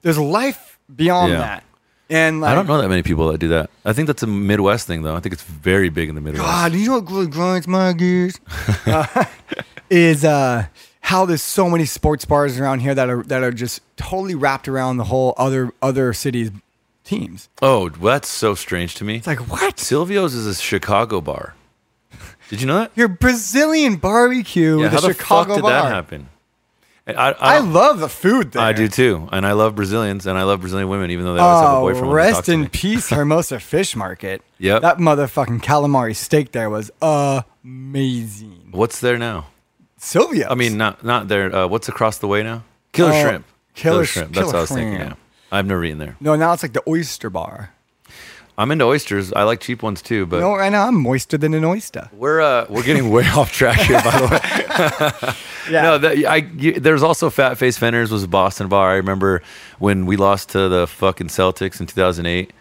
[0.01, 1.63] there's life beyond that.
[2.11, 3.69] And like, I don't know that many people that do that.
[3.85, 5.15] I think that's a Midwest thing though.
[5.15, 6.43] I think it's very big in the Midwest.
[6.45, 8.39] God, you know what grinds my gears?
[8.85, 9.25] Uh,
[9.89, 10.65] is uh,
[11.01, 14.67] how there's so many sports bars around here that are that are just totally wrapped
[14.67, 16.51] around the whole other other cities
[17.03, 17.49] teams.
[17.61, 19.17] Oh, well, that's so strange to me.
[19.17, 19.75] It's like what?
[19.77, 21.55] Silvio's is a Chicago bar.
[22.49, 22.91] Did you know that?
[22.95, 25.71] Your Brazilian barbecue Yeah, with how a the Chicago fuck did bar.
[25.71, 26.29] that happen?
[27.07, 28.61] I, I, I I, love the food there.
[28.61, 31.39] I do too, and I love Brazilians, and I love Brazilian women, even though they
[31.41, 32.05] always have a Oh, boyfriend.
[32.05, 34.43] talk rest in peace, Hermosa Fish Market.
[34.59, 34.81] Yep.
[34.83, 38.69] That motherfucking calamari steak there was amazing.
[38.71, 39.47] What's there now?
[39.97, 40.47] Sylvia.
[40.49, 41.53] I mean, not not there.
[41.53, 42.63] Uh, what's across the way now?
[42.93, 43.45] Killer Oh, shrimp.
[43.75, 44.31] Killer shrimp.
[44.33, 44.95] sh- That's what I was thinking.
[44.97, 45.09] Shrimp.
[45.11, 45.57] Yeah.
[45.57, 46.15] I've never eaten there.
[46.19, 47.73] no, now it's like the oyster bar.
[48.57, 49.31] I'm into oysters.
[49.33, 52.09] I like cheap ones too, but No, right now I'm moister than an oyster.
[52.13, 54.01] we're uh, we're getting way off track here.
[54.03, 55.33] By the way,
[55.73, 55.81] Yeah.
[55.83, 58.91] no, that, I you, there's also Fat Face Fenner's was a Boston bar.
[58.91, 59.41] I remember
[59.79, 62.51] when we lost to the fucking Celtics in 2008.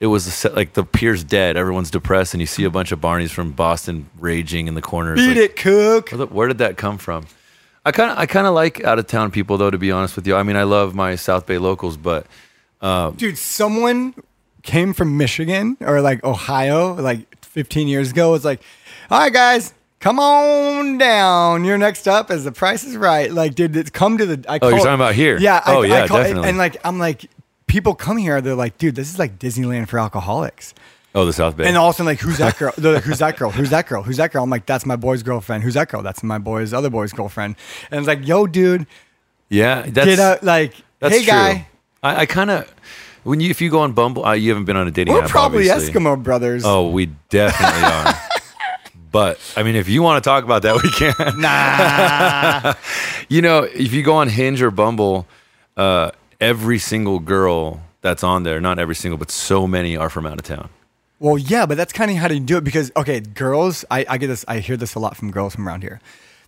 [0.00, 1.56] It was like the pier's dead.
[1.56, 5.18] Everyone's depressed, and you see a bunch of Barneys from Boston raging in the corners.
[5.20, 6.10] Beat like, it, cook.
[6.10, 7.26] Where, the- where did that come from?
[7.86, 9.70] I kind of I kind of like out of town people though.
[9.70, 12.26] To be honest with you, I mean I love my South Bay locals, but
[13.16, 14.14] Dude, someone
[14.64, 18.32] came from Michigan or like Ohio like 15 years ago.
[18.32, 18.60] Was like,
[19.10, 21.64] all right, guys, come on down.
[21.64, 23.30] You're next up as the price is right.
[23.30, 24.44] Like, dude, it's come to the.
[24.50, 25.38] I Oh, you're talking about here?
[25.38, 25.62] Yeah.
[25.64, 26.48] I, Oh, I yeah, call- definitely.
[26.48, 27.30] And like, I'm like,
[27.68, 28.40] people come here.
[28.40, 30.74] They're like, dude, this is like Disneyland for alcoholics.
[31.14, 31.68] oh, the South Bay.
[31.68, 32.72] And all of a sudden, like, who's that girl?
[32.76, 33.50] They're like, who's that girl?
[33.50, 34.02] Who's that girl?
[34.02, 34.42] Who's that girl?
[34.42, 35.62] I'm like, that's my boy's girlfriend.
[35.62, 36.02] Who's that girl?
[36.02, 37.54] That's my boy's other boy's girlfriend.
[37.90, 38.86] And it's like, yo, dude,
[39.48, 40.42] yeah, that's get out.
[40.42, 41.30] Like, That's hey, true.
[41.30, 41.68] guy,
[42.02, 42.73] I, I kind of
[43.24, 45.18] when you if you go on Bumble, uh, you haven't been on a dating app.
[45.20, 45.30] we're app.
[45.30, 46.00] probably obviously.
[46.00, 46.64] Eskimo brothers.
[46.64, 48.14] Oh, we definitely are.
[49.14, 51.40] But I mean, if you want to talk about that, we can.
[51.40, 52.74] Nah.
[53.28, 55.28] you know, if you go on Hinge or Bumble,
[55.76, 56.10] uh,
[56.40, 60.40] every single girl that's on there, not every single, but so many are from out
[60.40, 60.68] of town.
[61.20, 64.18] Well, yeah, but that's kind of how to do it because okay, girls, I, I
[64.18, 66.00] get this, I hear this a lot from girls from around here.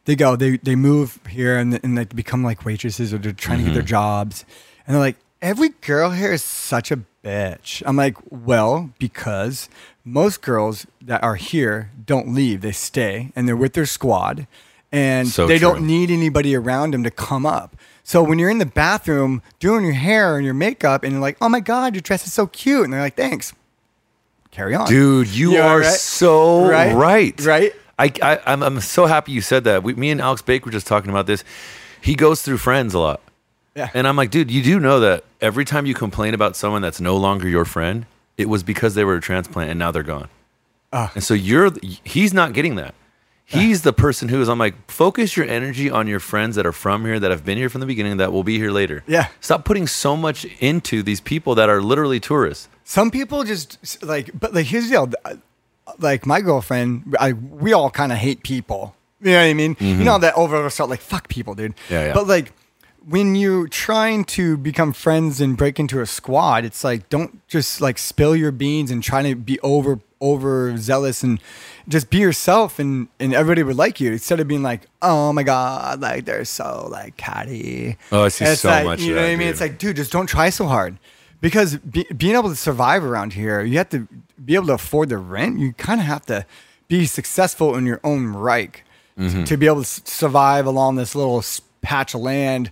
[0.07, 3.59] They go, they they move here and and they become like waitresses or they're trying
[3.59, 4.45] to get their jobs,
[4.89, 7.83] and they're like, every girl here is such a bitch.
[7.87, 9.69] I'm like, well, because
[10.05, 14.47] most girls that are here don't leave, they stay and they're with their squad,
[14.93, 15.69] and So they true.
[15.71, 17.77] don't need anybody around them to come up.
[18.05, 21.37] So when you're in the bathroom doing your hair and your makeup, and you're like,
[21.41, 23.53] oh my god, your dress is so cute, and they're like, thanks.
[24.53, 25.87] Carry on, Dude, you Yeah, are right?
[25.93, 26.95] so Right?
[26.95, 27.41] right.
[27.45, 27.73] Right?
[27.99, 29.83] I, I, I'm, I'm so happy you said that.
[29.83, 31.43] We, me and Alex Baker were just talking about this.
[32.01, 33.21] He goes through friends a lot.
[33.77, 33.91] Yeah.
[33.95, 37.01] And I'm like, dude, you do know that every time you complain about someone that's
[37.01, 40.29] no longer your friend, it was because they were a transplant and now they're gone.
[40.93, 41.13] Ah.
[41.15, 41.71] And so you're,
[42.05, 42.95] he's not getting that.
[43.49, 46.73] He's the person who is, I'm like, focus your energy on your friends that are
[46.73, 49.05] from here, that have been here from the beginning, that will be here later.
[49.07, 49.29] Yeah.
[49.41, 52.69] Stop putting so much into these people that are literally tourists.
[52.83, 55.13] Some people just like, but like here's the deal.
[55.25, 55.35] uh,
[55.99, 58.97] Like my girlfriend, I, we all kind of hate people.
[59.21, 59.77] You know what I mean?
[59.81, 61.77] You know that over over start like fuck people, dude.
[61.77, 61.95] Mm-hmm.
[61.95, 62.13] Yeah, yeah.
[62.15, 62.53] But like
[63.09, 67.81] when you're trying to become friends and break into a squad, it's like don't just
[67.81, 71.39] like spill your beans and try to be over over zealous and
[71.89, 75.43] just be yourself and and everybody would like you instead of being like oh my
[75.43, 77.97] god like they're so like catty.
[78.11, 79.39] Oh, I see And it's so like, much You know what I mean?
[79.41, 79.49] dude.
[79.49, 80.99] It's like dude, just don't try so hard.
[81.41, 84.09] Because be, being able to survive around here, you have to
[84.43, 85.59] be able to afford the rent.
[85.59, 86.47] You kind of have to
[86.89, 88.83] be successful in your own right
[89.19, 89.45] Mm-hmm.
[89.45, 91.43] to be able to survive along this little
[91.81, 92.71] patch of land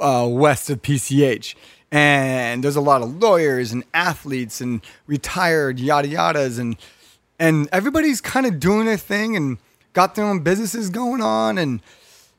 [0.00, 1.54] uh, west of PCH.
[1.92, 6.76] And there's a lot of lawyers and athletes and retired yada yadas and
[7.38, 9.58] and everybody's kind of doing their thing and
[9.92, 11.80] got their own businesses going on and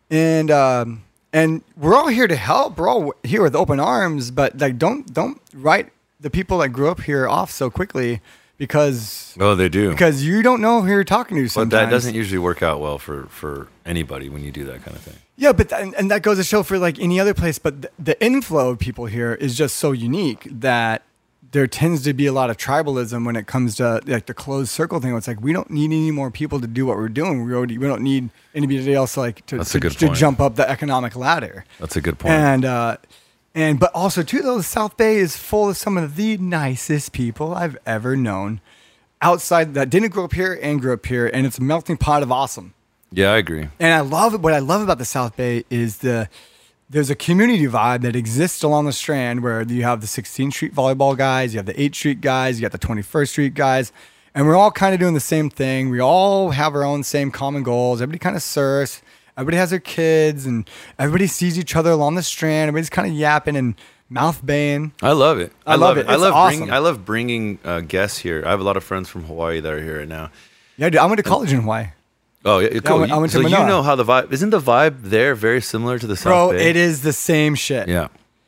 [0.10, 2.78] and um, and we're all here to help.
[2.78, 6.90] We're all here with open arms, but like don't don't write the people that grew
[6.90, 8.22] up here off so quickly
[8.62, 9.90] because Oh, they do.
[9.90, 11.50] because you don't know who you're talking to.
[11.50, 11.72] sometimes.
[11.72, 14.96] But that doesn't usually work out well for, for anybody when you do that kind
[14.96, 15.16] of thing.
[15.36, 17.58] Yeah, but th- and, that goes to show for like any other place.
[17.58, 21.02] But th- the inflow of people here is just so unique that
[21.54, 24.70] there tends to be a lot of tribalism when it comes to like the closed
[24.70, 25.16] circle thing.
[25.18, 27.44] It's like we don't need any more people to do what we're doing.
[27.44, 31.16] We already we don't need anybody else like to to, to jump up the economic
[31.16, 31.66] ladder.
[31.80, 32.36] That's a good point.
[32.36, 32.98] And uh,
[33.54, 37.12] and but also too, though the South Bay is full of some of the nicest
[37.12, 38.62] people I've ever known.
[39.22, 42.24] Outside that didn't grow up here and grew up here, and it's a melting pot
[42.24, 42.74] of awesome.
[43.12, 43.68] yeah, I agree.
[43.80, 46.28] And I love what I love about the South Bay is the
[46.90, 50.76] there's a community vibe that exists along the Strand where you have the 16th Street
[50.76, 53.94] volleyball guys, you have the 8th Street guys, you got the 21st Street guys,
[54.36, 55.90] and we're all kind of doing the same thing.
[55.90, 58.02] We all have our own same common goals.
[58.02, 59.02] Everybody kind of surfs.
[59.38, 62.68] Everybody has their kids, and everybody sees each other along the Strand.
[62.70, 63.76] Everybody's kind of yapping and
[64.10, 64.92] mouth baying.
[65.02, 65.54] I love it.
[65.66, 66.08] I love it.
[66.08, 66.60] I love awesome.
[66.60, 66.74] bringing.
[66.74, 68.44] I love bringing uh, guests here.
[68.46, 70.30] I have a lot of friends from Hawaii that are here right now.
[70.78, 71.88] Yeah, dude, I went to college in Hawaii.
[72.44, 73.00] Oh yeah, cool.
[73.02, 75.62] went- I went to so you know how the vibe isn't the vibe there very
[75.62, 76.70] similar to the South Bro, Bay?
[76.72, 77.88] it is the same shit.
[77.88, 78.08] Yeah,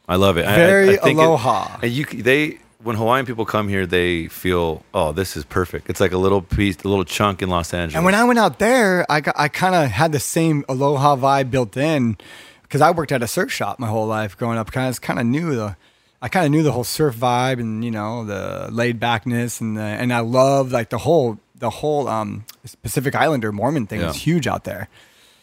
[0.10, 0.46] I love it.
[0.48, 1.78] I- I- Very I think it- aloha.
[1.84, 5.90] and you they when Hawaiian people come here, they feel oh this is perfect.
[5.90, 7.96] It's like a little piece, a little chunk in Los Angeles.
[7.96, 11.16] And when I went out there, I got, I kind of had the same aloha
[11.16, 12.18] vibe built in
[12.64, 14.72] because I worked at a surf shop my whole life growing up.
[14.72, 15.76] Kind of kind of knew the,
[16.22, 19.78] I kind of knew the whole surf vibe and you know the laid backness and
[19.78, 22.44] the, and I love like the whole the whole um,
[22.82, 24.10] Pacific Islander Mormon thing Yeah.
[24.10, 24.90] is huge out there.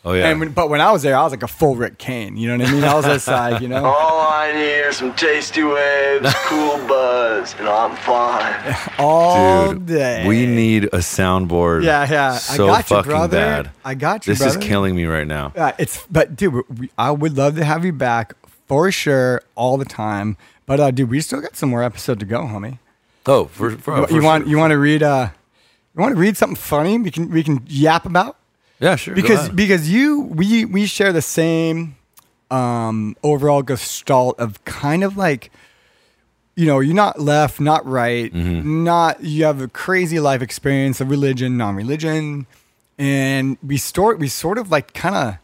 [0.04, 1.98] Oh yeah, And when, but when I was there, I was like a full Rick
[1.98, 2.36] Kane.
[2.36, 2.84] You know what I mean?
[2.84, 7.54] I was just like, you know, All I need are some tasty waves, cool buzz,
[7.58, 8.76] and I'm fine.
[8.98, 10.26] all Dude, day.
[10.26, 11.84] we need a soundboard.
[11.84, 12.32] Yeah, yeah.
[12.34, 13.36] So I got you, fucking brother.
[13.36, 13.70] bad.
[13.84, 14.58] I got you, This brother.
[14.58, 15.52] is killing me right now.
[15.56, 18.34] Uh, it's but dude, we, I would love to have you back
[18.66, 20.36] for sure all the time.
[20.66, 22.78] But uh, dude, we still got some more episode to go, homie.
[23.26, 24.50] Oh, for, for, you for you want sure.
[24.50, 25.28] you want to read uh
[25.94, 28.36] you want to read something funny we can we can yap about
[28.80, 29.14] Yeah, sure.
[29.14, 31.96] because because you we we share the same
[32.50, 35.50] um overall gestalt of kind of like
[36.56, 38.84] you know you're not left not right Mm-hmm.
[38.84, 42.46] not you have a crazy life experience of religion non-religion
[42.98, 45.34] and we sort we sort of like kind of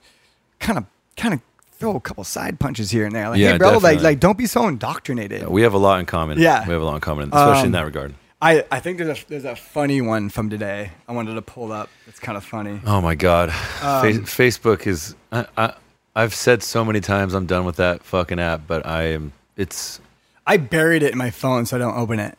[0.59, 0.85] kind of
[1.17, 1.41] kind of
[1.79, 4.03] throw a couple side punches here and there like Yeah, hey bro like definitely.
[4.05, 6.39] like don't be so indoctrinated we have a lot in common.
[6.41, 6.67] Yeah.
[6.67, 8.15] we have a lot in common, especially in Um, that regard.
[8.47, 10.93] I, I think there's a, there's a funny one from today.
[11.09, 11.89] I wanted to pull up.
[12.07, 12.81] It's kind of funny.
[12.87, 13.49] Oh my god,
[13.83, 15.15] Um, Fa- Facebook is.
[15.33, 15.75] I, I
[16.15, 19.33] I've said so many times I'm done with that fucking app, but I am.
[19.57, 20.01] It's
[20.47, 22.39] I buried it in my phone so I don't open it.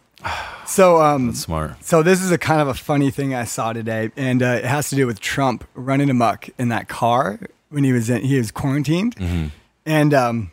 [0.65, 1.83] So um, smart.
[1.83, 4.65] so this is a kind of a funny thing I saw today, and uh, it
[4.65, 7.39] has to do with Trump running amok in that car
[7.69, 9.47] when he was in, he was quarantined, Mm-hmm.
[9.85, 10.51] and um,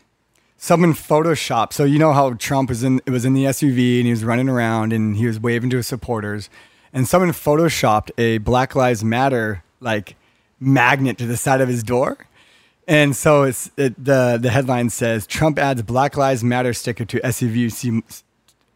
[0.65, 1.75] someone photoshopped.
[1.75, 4.25] So you know how Trump was in it was in the SUV and he was
[4.25, 6.49] running around and he was waving to his supporters,
[6.93, 10.17] and someone photoshopped a Black Lives Matter like
[10.59, 12.27] magnet to the side of his door.
[12.89, 17.21] And so it's it, the the headline says Trump adds Black Lives Matter sticker to
[17.21, 18.03] SUV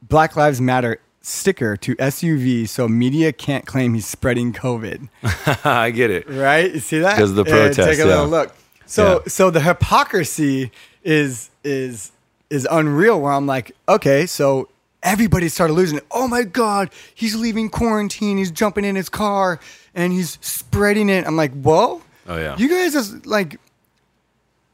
[0.03, 5.09] Black Lives Matter sticker to SUV so media can't claim he's spreading COVID.
[5.64, 6.29] I get it.
[6.29, 6.72] Right?
[6.74, 7.16] You see that?
[7.16, 8.31] Because the Yeah, protests, Take a little yeah.
[8.31, 8.55] look.
[8.87, 9.29] So Yeah.
[9.29, 10.70] so the hypocrisy
[11.09, 12.12] is is
[12.51, 13.21] is unreal.
[13.21, 14.68] Where I'm like, okay, so
[15.03, 16.07] everybody started losing it.
[16.11, 18.37] Oh my god, he's leaving quarantine.
[18.37, 19.59] He's jumping in his car
[19.94, 21.27] and he's spreading it.
[21.27, 22.03] I'm like, whoa.
[22.29, 22.57] Oh, yeah.
[22.59, 23.59] You guys is like,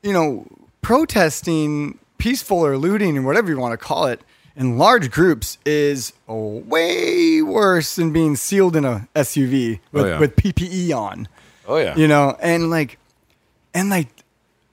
[0.02, 0.46] you know,
[0.82, 4.20] protesting, peaceful or looting, or whatever you want to call it,
[4.56, 10.08] in large groups is way worse than being sealed in a SUV oh, with, Oh,
[10.08, 10.18] yeah.
[10.18, 11.28] with PPE on.
[11.68, 11.96] Oh yeah.
[11.96, 12.98] You know, and like,
[13.72, 14.08] and like,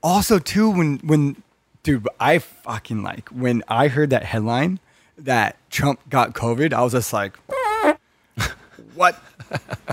[0.01, 1.35] also too when when,
[1.83, 4.79] dude, I fucking like when I heard that headline
[5.17, 7.37] that Trump got COVID, I was just like,
[8.95, 9.21] what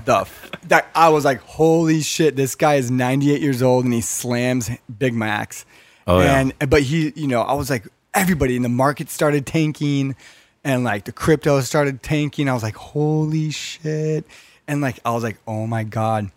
[0.04, 0.50] the f-?
[0.64, 4.70] that I was like, holy shit, this guy is 98 years old and he slams
[4.98, 5.64] Big Macs.
[6.06, 6.40] Oh, yeah.
[6.40, 10.16] and but he, you know, I was like, everybody in the market started tanking,
[10.64, 12.48] and like the crypto started tanking.
[12.48, 14.24] I was like, holy shit,
[14.66, 16.30] and like I was like, oh my god,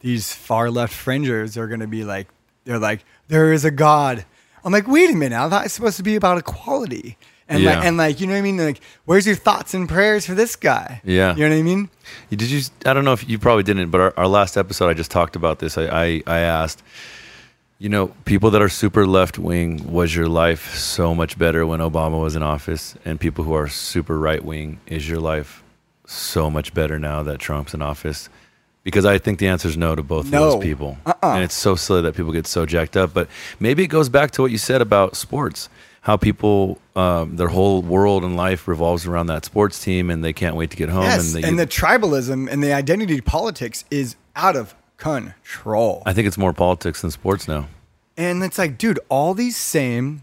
[0.00, 2.28] these far left fringers are gonna be like,
[2.64, 4.24] they're like, there is a god.
[4.66, 7.16] I'm like, wait a minute, I thought it's supposed to be about equality.
[7.48, 7.76] And Yeah.
[7.76, 8.56] like, and like, you know what I mean?
[8.58, 11.00] Like, where's your thoughts and prayers for this guy?
[11.04, 11.34] Yeah.
[11.36, 11.88] you know what I mean?
[12.30, 12.62] Did you?
[12.84, 15.36] I don't know if you probably didn't, but our, our last episode, I just talked
[15.36, 15.78] about this.
[15.78, 16.82] I, I, I asked,
[17.78, 21.78] you know, people that are super left wing, was your life so much better when
[21.78, 22.96] Obama was in office?
[23.04, 25.62] And people who are super right wing, is your life
[26.06, 28.28] so much better now that Trump's in office?
[28.86, 30.44] Because I think the answer is no to both No.
[30.44, 30.96] of those people.
[31.20, 33.12] And it's so silly that people get so jacked up.
[33.12, 33.26] But
[33.58, 35.68] maybe it goes back to what you said about sports.
[36.02, 40.32] How people, um, their whole world and life revolves around that sports team, and they
[40.32, 41.02] can't wait to get home.
[41.02, 46.04] Yes, and, and, the tribalism and the identity politics is out of control.
[46.06, 47.66] I think it's more politics than sports now.
[48.16, 50.20] And it's like, dude, all these same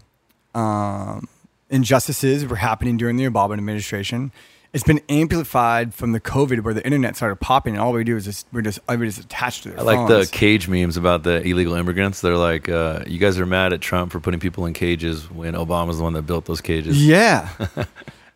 [0.54, 1.28] um,
[1.68, 4.32] injustices were happening during the Obama administration.
[4.74, 8.16] It's been amplified from the COVID, where the internet started popping, and all we do
[8.16, 11.40] is just we're just everybody's attached to their I like the cage memes about the
[11.46, 12.20] illegal immigrants.
[12.20, 15.54] They're like, uh, you guys are mad at Trump for putting people in cages when
[15.54, 17.06] Obama's the one that built those cages.
[17.06, 17.48] Yeah.
[17.76, 17.86] and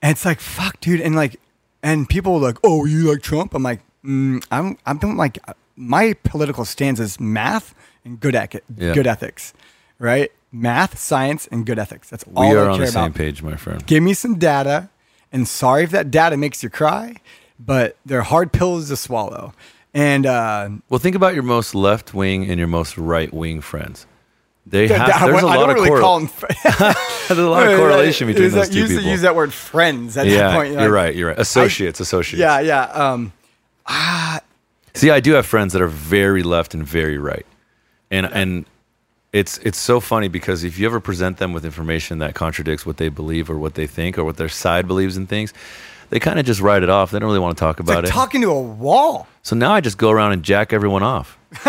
[0.03, 1.01] it's like, fuck, dude.
[1.01, 1.40] And like,
[1.83, 3.53] and people are like, oh, you like Trump?
[3.53, 5.38] I'm like, mm, I'm, I don't like,
[5.74, 7.74] my political stance is math
[8.05, 8.94] and good, ec- Yeah.
[8.94, 9.55] good ethics,
[9.98, 10.31] right?
[10.53, 12.09] Math, science, and good ethics.
[12.09, 13.85] That's all We I are on care the same page, my friend.
[13.87, 14.88] Give me some data.
[15.32, 17.16] And sorry if that data makes you cry,
[17.58, 19.52] but they're hard pills to swallow.
[19.94, 24.06] And uh, Well, think about your most left wing and your most right wing friends.
[24.66, 26.28] They have, th- there's a I lot of really correl- call them.
[27.28, 29.04] there's a lot of correlation between those that- two use, people.
[29.10, 30.72] Use that word friends at yeah, that point.
[30.72, 31.16] you're like- right.
[31.16, 31.38] You're right.
[31.38, 32.38] Associates, associates.
[32.40, 32.82] Yeah, yeah.
[32.84, 33.32] Um,
[34.94, 37.46] See, I do have friends that are very left and very right,
[38.10, 38.66] and and
[39.32, 42.96] it's it's so funny because if you ever present them with information that contradicts what
[42.96, 45.52] they believe or what they think or what their side believes in things,
[46.10, 47.10] they kind of just write it off.
[47.10, 48.08] They don't really want to talk about like it.
[48.08, 49.26] talking to a wall.
[49.42, 51.36] so now I just go around and jack everyone off.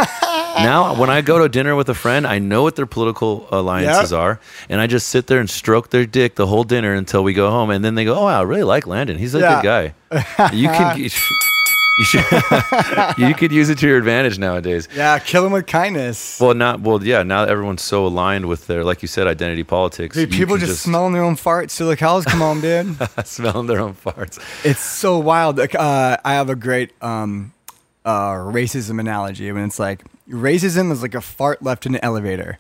[0.60, 4.12] now, when I go to dinner with a friend, I know what their political alliances
[4.12, 4.20] Yep.
[4.20, 7.34] are, and I just sit there and stroke their dick the whole dinner until we
[7.34, 9.18] go home, and then they go, "Oh, I really like Landon.
[9.18, 9.62] He's a Yeah.
[9.62, 11.10] good guy." You can.
[12.00, 12.24] You should.
[13.18, 14.88] you could use it to your advantage nowadays.
[14.96, 16.40] Yeah, kill them with kindness.
[16.40, 17.04] Well, not well.
[17.04, 20.16] Yeah, now everyone's so aligned with their, like you said, identity politics.
[20.16, 22.96] Dude, people can just, smelling their own farts till the cows come home, dude.
[23.26, 24.40] smelling their own farts.
[24.64, 25.58] it's so wild.
[25.58, 27.52] Like, uh, I have a great um,
[28.06, 32.60] uh, racism analogy when it's like racism is like a fart left in an elevator.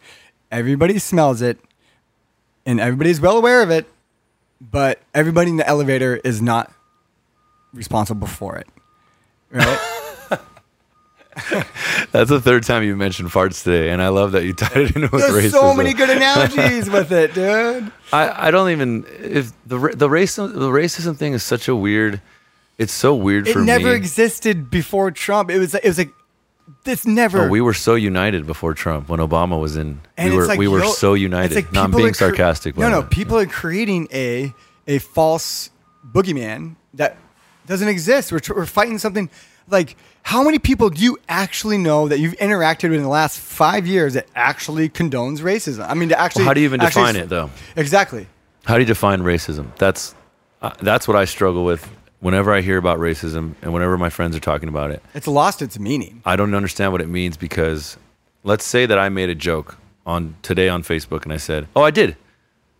[0.51, 1.59] Everybody smells it,
[2.65, 3.87] and everybody's well aware of it,
[4.59, 6.73] but everybody in the elevator is not
[7.73, 8.67] responsible for it.
[9.51, 9.79] Right?
[12.11, 14.95] That's the third time you mentioned farts today, and I love that you tied it
[14.95, 15.51] in with There's racism.
[15.51, 17.91] so many good analogies with it, dude.
[18.11, 22.21] I, I don't even if the the racism the racism thing is such a weird.
[22.77, 23.63] It's so weird It for me.
[23.63, 25.49] It never existed before Trump.
[25.51, 26.11] It was it was like
[26.83, 27.43] this never.
[27.45, 30.01] Oh, we were so united before Trump when Obama was in.
[30.17, 31.55] And we were like, we were yo- so united.
[31.55, 32.77] like Not being cre- sarcastic.
[32.77, 33.03] No, no.
[33.03, 34.53] People are creating a
[34.87, 35.69] a false
[36.05, 37.17] boogeyman that
[37.69, 38.31] doesn't exist.
[38.31, 39.29] We're, tr- we're fighting something
[39.69, 43.39] like how many people do you actually know that you've interacted with in the last
[43.39, 45.87] five years that actually condones racism?
[45.87, 46.41] I mean, to actually.
[46.41, 47.49] Well, how do you even actually- define it, though?
[47.75, 48.27] Exactly.
[48.65, 49.73] How do you define racism?
[49.77, 50.13] That's
[50.61, 51.89] uh, that's what I struggle with
[52.19, 55.01] whenever I hear about racism and whenever my friends are talking about it.
[55.13, 56.21] It's lost its meaning.
[56.25, 57.97] I don't understand what it means because
[58.43, 61.83] let's say that I made a joke on today on Facebook and I said, "Oh,
[61.83, 62.17] I did."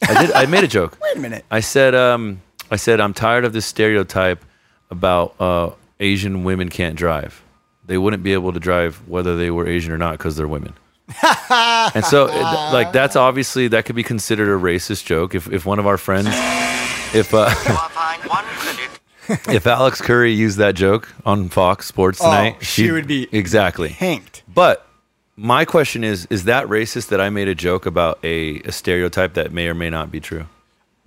[0.02, 0.32] I did.
[0.34, 0.98] I made a joke.
[1.04, 1.46] Wait a minute.
[1.52, 4.44] I said, um, I said, I'm tired of this stereotype
[4.92, 7.42] about uh, Asian women can't drive.
[7.86, 10.74] They wouldn't be able to drive whether they were Asian or not because they're women.
[11.24, 12.42] and so, it-
[12.74, 15.34] like, that's obviously that could be considered a racist joke.
[15.34, 16.28] If if one of our friends,
[17.16, 19.56] if uh, You are fined one credit.
[19.56, 23.28] if Alex Curry used that joke on Fox Sports Oh, tonight, she she'd- would be
[23.32, 23.90] exactly.
[23.90, 24.44] Hanked.
[24.54, 24.86] But
[25.36, 29.34] my question is: Is that racist that I made a joke about a, a stereotype
[29.34, 30.46] that may or may not be true?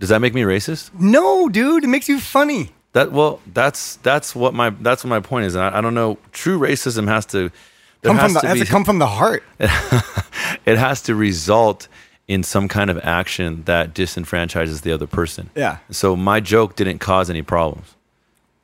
[0.00, 0.90] Does that make me racist?
[0.98, 2.72] No, dude, it makes you funny.
[2.92, 5.54] That well, that's that's what my that's what my point is.
[5.54, 6.18] And I, I don't know.
[6.32, 7.50] True racism has to
[8.02, 9.44] Come has from the, to has be, to come from the heart.
[10.66, 11.88] it has to result
[12.26, 15.50] in some kind of action that disenfranchises the other person.
[15.54, 15.78] Yeah.
[15.90, 17.94] So my joke didn't cause any problems.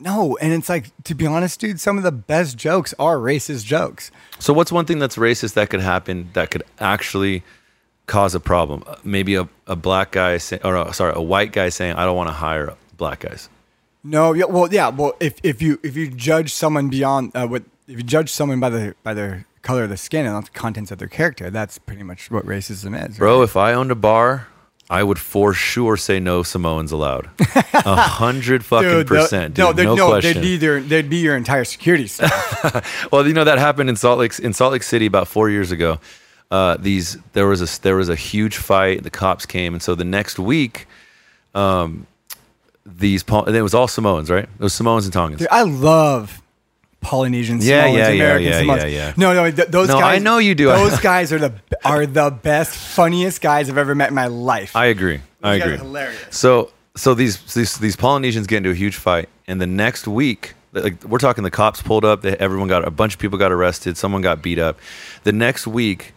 [0.00, 3.64] No, and it's like to be honest, dude, some of the best jokes are racist
[3.64, 4.10] jokes.
[4.38, 7.42] So what's one thing that's racist that could happen that could actually
[8.06, 8.84] cause a problem?
[9.04, 12.16] Maybe a, a black guy say, or uh, sorry, a white guy saying, "I don't
[12.16, 13.48] want to hire black guys."
[14.04, 17.64] No, yeah, well, yeah, well, if if you if you judge someone beyond uh, what
[17.86, 20.50] if you judge someone by the by their color of the skin and not the
[20.50, 23.94] contents of their character, that's pretty much what racism is, Bro, if I owned a
[23.96, 24.46] bar,
[24.88, 27.28] I would for sure say no Samoans allowed.
[27.74, 29.54] A hundred fucking Dude, percent.
[29.54, 30.34] Dude, no, they'd- no, no, question.
[30.34, 33.08] they'd be their, they'd be your entire security staff.
[33.12, 35.70] well, you know that happened in Salt Lake in Salt Lake City about four years
[35.72, 35.98] ago.
[36.50, 39.02] Uh, these there was a there was a huge fight.
[39.02, 40.86] The cops came, and so the next week,
[41.54, 42.06] um,
[42.96, 44.44] these and it was all Samoans, right?
[44.44, 45.38] It was Samoans and Tongans.
[45.40, 46.40] Dude, I love
[47.00, 48.82] Polynesian Yeah, Samoans, yeah, yeah, American yeah, Samoans.
[48.82, 49.14] yeah, yeah.
[49.16, 50.16] No, no, th- those No, guys.
[50.16, 50.66] I know you do.
[50.66, 51.52] Those guys are the
[51.84, 54.74] are the best, funniest guys I've ever met in my life.
[54.74, 55.20] I agree.
[55.42, 55.76] I agree.
[55.76, 56.18] hilarious.
[56.30, 60.54] So so these these these Polynesians get into a huge fight, and the next week,
[60.72, 62.22] like we're talking, the cops pulled up.
[62.22, 63.96] They, everyone got a bunch of people got arrested.
[63.96, 64.78] Someone got beat up.
[65.22, 66.12] The next week,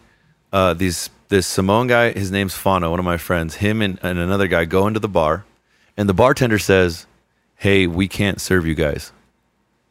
[0.52, 3.54] uh, these this Samoan guy, his name's Fano, one of my friends.
[3.56, 5.44] Him and, and another guy go into the bar,
[5.96, 7.06] and the bartender says,
[7.56, 9.12] "Hey, we can't serve you guys.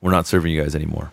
[0.02, 1.12] We're not serving you guys anymore."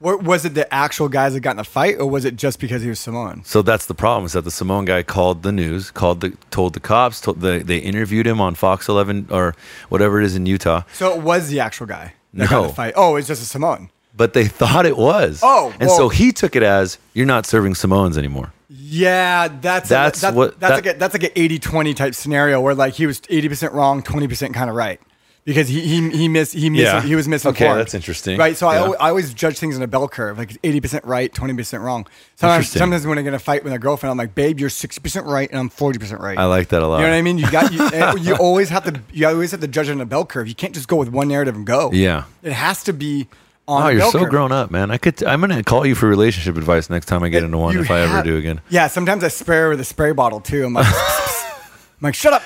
[0.00, 2.58] Wa- was it the actual guys that got in a fight, or was it just
[2.60, 3.42] because he was Samoan?
[3.44, 6.74] So that's the problem is that the Samoan guy called the news, called the told
[6.74, 9.54] the cops, told the, they interviewed him on Fox 11 or
[9.88, 10.82] whatever it is in Utah.
[10.92, 12.68] So it was the actual guy that got in No.
[12.68, 12.92] the fight.
[12.96, 13.88] Oh, it's just a Samoan.
[14.16, 15.40] but they thought it was.
[15.42, 18.52] Oh, and so he took it as you're not serving Samoans anymore.
[18.94, 22.14] Yeah, that's That's a, that- what- that's that- like a, that's like an 80-20 type
[22.14, 25.00] scenario where like he was eighty percent wrong, twenty percent kind of right.
[25.46, 27.02] Because he he he missed he missed Yeah.
[27.02, 27.50] he was missing.
[27.50, 28.38] Okay, that's interesting.
[28.38, 28.56] right?
[28.56, 31.30] So I, always, I always judge things in a bell curve, like eighty percent right,
[31.34, 32.06] twenty percent wrong.
[32.36, 34.70] Sometimes sometimes when I get in a fight with a girlfriend, I'm like, babe, you're
[34.70, 36.38] sixty percent right, and I'm forty percent right.
[36.38, 36.96] I like that a lot.
[37.00, 37.36] You know what I mean?
[37.36, 40.06] You got you, you always have to you always have to judge it on a
[40.06, 40.48] bell curve.
[40.48, 41.90] You can't just go with one narrative and go.
[41.92, 42.24] Yeah.
[42.42, 43.26] it has to be
[43.66, 43.82] on.
[43.86, 44.30] Oh, you're so curve.
[44.30, 44.90] grown up, man.
[44.90, 45.22] I could.
[45.24, 47.90] I'm gonna call you for relationship advice next time I get into one, You if
[47.90, 48.60] I ever do again.
[48.68, 50.64] Yeah, sometimes I spray her with a spray bottle too.
[50.64, 52.42] I'm like, I'm like, shut up.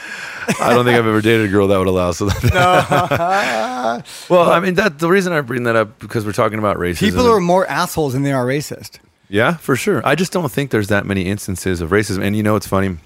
[0.61, 2.12] I don't think I've ever dated a girl that would allow.
[2.12, 6.59] So that, well, I mean, that the reason I bring that up because we're talking
[6.59, 7.01] about racism.
[7.01, 8.99] People are more assholes than they are racist.
[9.29, 10.01] Yeah, for sure.
[10.07, 12.23] I just don't think there's that many instances of racism.
[12.23, 12.97] And you know, it's funny.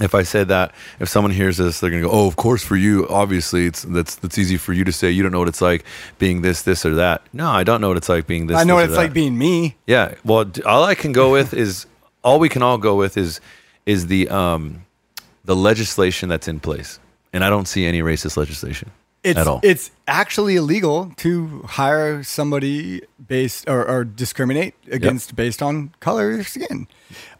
[0.00, 2.76] If I said that, if someone hears this, they're gonna go, "Oh, of course, for
[2.76, 5.10] you, obviously, it's that's that's easy for you to say.
[5.10, 5.84] You don't know what it's like
[6.18, 8.56] being this, this, or that." No, I don't know what it's like being this.
[8.56, 9.02] I know this, what it's that.
[9.02, 9.76] like being me.
[9.86, 10.14] Yeah.
[10.24, 11.86] Well, all I can go with is
[12.24, 13.40] all we can all go with is
[13.86, 14.84] is the um
[15.44, 16.98] the legislation that's in place,
[17.32, 18.90] and I don't see any racist legislation
[19.22, 19.60] It's at all.
[19.62, 26.48] it's actually illegal to hire somebody based or, or discriminate against based on color of
[26.48, 26.88] skin.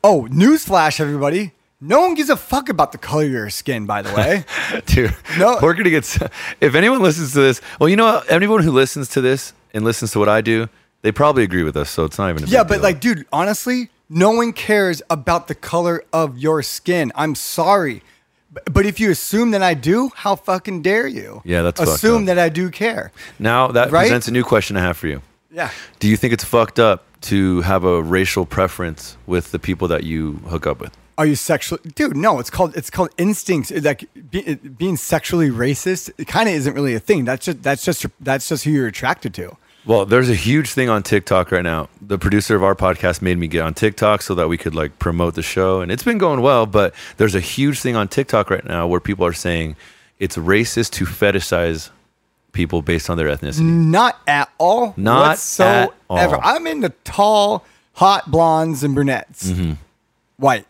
[0.04, 1.50] Oh, newsflash, everybody!
[1.86, 3.84] No one gives a fuck about the color of your skin.
[3.84, 4.44] By the way,
[4.86, 5.58] Dude, No.
[5.60, 6.04] we're gonna get.
[6.04, 6.18] s-
[6.60, 8.30] If anyone listens to this, well, you know, what?
[8.32, 10.68] anyone who listens to this and listens to what I do,
[11.02, 11.90] they probably agree with us.
[11.90, 12.44] So it's not even.
[12.44, 12.82] A yeah, but deal.
[12.82, 17.12] like, dude, honestly, no one cares about the color of your skin.
[17.14, 18.02] I'm sorry.
[18.72, 21.42] But if you assume that I do, how fucking dare you?
[21.44, 23.10] Yeah, that's assume that I do care.
[23.38, 24.02] now that right?
[24.02, 25.20] presents a new question I have for you.
[25.50, 25.70] Yeah.
[25.98, 30.04] Do you think it's fucked up to have a racial preference with the people that
[30.04, 30.96] you hook up with?
[31.16, 32.16] Are you sexually, dude?
[32.16, 33.70] No, it's called it's called instincts.
[33.70, 37.24] Like be, being sexually racist, it kind of isn't really a thing.
[37.24, 39.56] That's just that's just that's just who you're attracted to.
[39.86, 41.90] Well, there's a huge thing on TikTok right now.
[42.00, 44.98] The producer of our podcast made me get on TikTok so that we could like
[44.98, 46.66] promote the show, and it's been going well.
[46.66, 49.76] But there's a huge thing on TikTok right now where people are saying
[50.18, 51.90] it's racist to fetishize
[52.52, 53.62] people based on their ethnicity.
[53.62, 54.94] Not at all.
[54.96, 55.92] Not whatsoever.
[56.10, 56.40] at all.
[56.42, 59.50] I'm into tall, hot blondes and brunettes.
[59.50, 59.72] Mm-hmm.
[60.38, 60.66] White.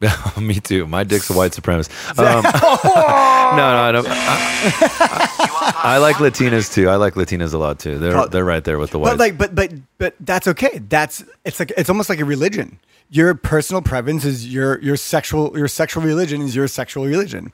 [0.40, 0.86] me too.
[0.86, 1.90] My dick's a white supremacist.
[2.18, 2.42] Um,
[3.56, 4.08] no, no, no.
[4.08, 6.88] I, I like Latinas too.
[6.88, 7.98] I like Latinas a lot too.
[7.98, 9.10] They're they're right there with the white.
[9.10, 10.78] But like, but but but that's okay.
[10.88, 12.78] That's it's like it's almost like a religion.
[13.10, 17.52] your personal preference is your your sexual your sexual religion is your sexual religion.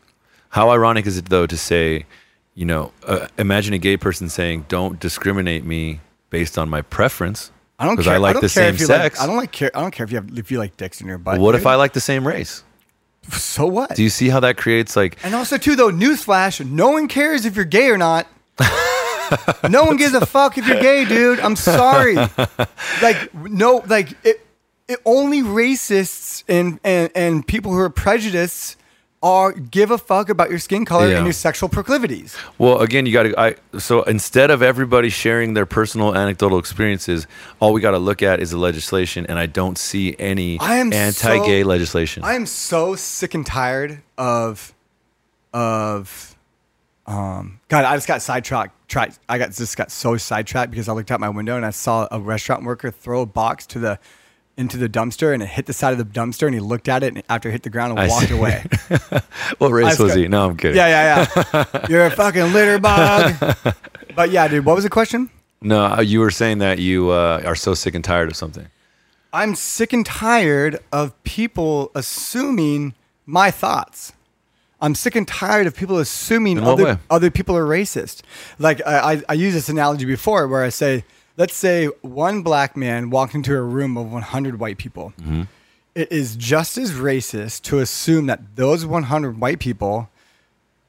[0.51, 2.07] How ironic is it though to say,
[2.55, 7.51] you know, uh, imagine a gay person saying, "Don't discriminate me based on my preference."
[7.83, 8.15] I don't because care.
[8.15, 9.19] I like don't the same if you sex.
[9.19, 9.71] Like, I don't like care.
[9.75, 11.41] I don't care if you have if you like dicks in your butt.
[11.41, 11.67] what if.
[11.67, 12.63] I like the same race?
[13.31, 13.97] So what?
[13.97, 15.19] Do you see how that creates like?
[15.25, 18.29] And also, too, though, newsflash: no one cares if you're gay or not.
[19.69, 21.41] no one gives a fuck if you're gay, dude.
[21.41, 22.15] I'm sorry.
[23.03, 24.47] Like, no, like it.
[24.89, 28.77] It only racists and and and people who are prejudiced
[29.23, 31.17] are give a fuck about your skin color Yeah.
[31.19, 32.37] and your sexual proclivities.
[32.59, 33.39] Well, again, you got to.
[33.41, 37.27] I so instead of everybody sharing their personal anecdotal experiences,
[37.61, 40.77] all we got to look at is the legislation, and I don't see any I
[40.77, 42.25] am anti-gay so- legislation.
[42.25, 44.75] I am so sick and tired of
[45.55, 46.37] of
[47.07, 48.75] um God, I just got sidetracked.
[48.89, 51.71] Tried, I got just got so sidetracked because I looked out my window and I
[51.71, 53.99] saw a restaurant worker throw a box to the
[54.57, 57.03] into the dumpster and it hit the side of the dumpster and he looked at
[57.03, 58.65] it and after it hit the ground and walked away.
[59.59, 60.29] what race was he?
[60.29, 60.77] No, I'm kidding.
[60.77, 61.87] Yeah, yeah, yeah.
[61.89, 63.35] You're a fucking litter bug.
[64.15, 65.31] but yeah, dude, what was the question?
[65.61, 68.67] No, uh, you were saying that you uh, are so sick and tired of something.
[69.33, 72.95] I'm sick and tired of people assuming
[73.25, 74.13] my thoughts.
[74.81, 76.99] I'm sick and tired of people assuming other, way?
[77.09, 78.23] other people are racist.
[78.59, 81.05] Like I, I, I used this analogy before where I say,
[81.37, 85.13] let's say one black man walked into a room of 100 white people.
[85.21, 85.43] Mm-hmm.
[85.95, 90.09] It is just as racist to assume that those 100 white people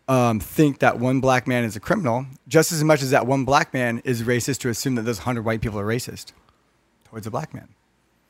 [0.08, 3.46] um, think that one black man is a criminal, just as much as that one
[3.46, 6.32] black man is racist to assume that those 100 white people are racist
[7.06, 7.70] towards a black man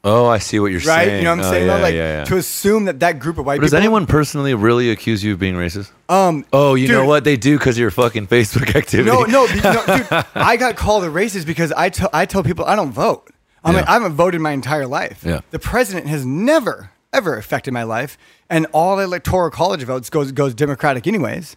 [0.06, 0.86] Oh, I see what you're right?
[0.86, 1.10] saying.
[1.10, 1.18] Right?
[1.20, 1.68] You know what I'm Oh, saying?
[1.68, 1.82] Yeah, though?
[1.84, 2.24] like yeah, yeah.
[2.26, 5.40] to assume that that group of white But does anyone personally really accuse you of
[5.40, 5.92] being racist?
[6.10, 6.46] Um.
[6.52, 7.24] Oh, you know what?
[7.24, 9.10] They do because your fucking Facebook activity.
[9.10, 10.08] No, no, no, dude.
[10.36, 13.30] I got called a racist because I tell I tell people I don't vote.
[13.64, 15.24] I'm like I haven't voted my entire life.
[15.26, 15.40] Yeah.
[15.52, 18.18] The president has never ever affected my life,
[18.50, 21.56] and all electoral college votes goes goes Democratic anyways.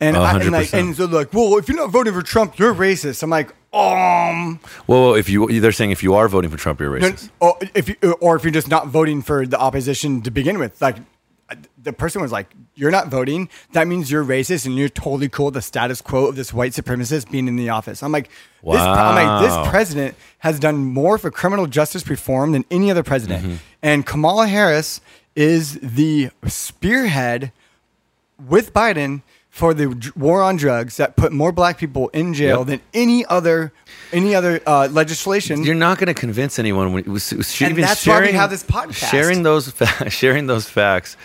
[0.00, 2.72] And, I, and like and so like, well, if you're not voting for Trump, you're
[2.72, 3.24] racist.
[3.24, 6.98] I'm like, um, Well, if you they're saying if you are voting for Trump, you're
[6.98, 7.30] no, racist.
[7.40, 10.80] or if you, or if you're just not voting for the opposition to begin with,
[10.80, 10.96] like
[11.82, 13.48] the person was like, "You're not voting.
[13.72, 16.72] That means you're racist, and you're totally cool with the status quo of this white
[16.72, 18.28] supremacist being in the office." I'm like,
[18.62, 23.02] this, I'm like, this president has done more for criminal justice reform than any other
[23.02, 23.54] president, Mm-hmm.
[23.82, 25.00] and Kamala Harris
[25.36, 27.52] is the spearhead
[28.48, 32.66] with Biden for the war on drugs that put more black people in jail Yep.
[32.66, 33.72] than any other
[34.12, 35.64] any other uh, legislation.
[35.64, 36.92] You're not going to convince anyone.
[36.92, 39.10] When, was, was she And even that's why we sharing, have this podcast.
[39.10, 41.16] Sharing those fa- sharing those facts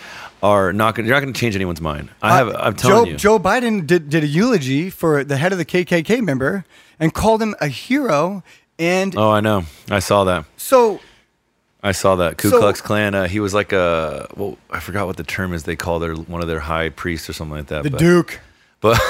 [0.42, 1.06] are not going.
[1.06, 2.10] You're not going to change anyone's mind.
[2.22, 2.48] I have.
[2.48, 3.16] Uh, I'm telling Joe, you.
[3.16, 6.64] Joe Biden did, did a eulogy for the head of the KKK member
[7.00, 8.42] and called him a hero.
[8.78, 9.64] And oh, I know.
[9.90, 10.44] I saw that.
[10.56, 10.98] so,
[11.84, 13.14] I saw that Ku So- Klux Klan.
[13.14, 15.64] Uh, he was like a well, I forgot what the term is.
[15.64, 17.84] They call their one of their high priests or something like that.
[17.84, 18.40] the but, Duke.
[18.80, 19.00] But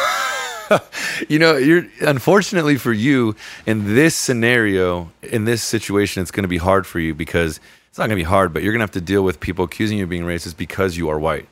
[1.28, 6.48] you know, you're unfortunately for you in this scenario, in this situation, it's going to
[6.48, 8.84] be hard for you because it's not going to be hard, but you're going to
[8.84, 11.46] have to deal with people accusing you of being racist because you are white.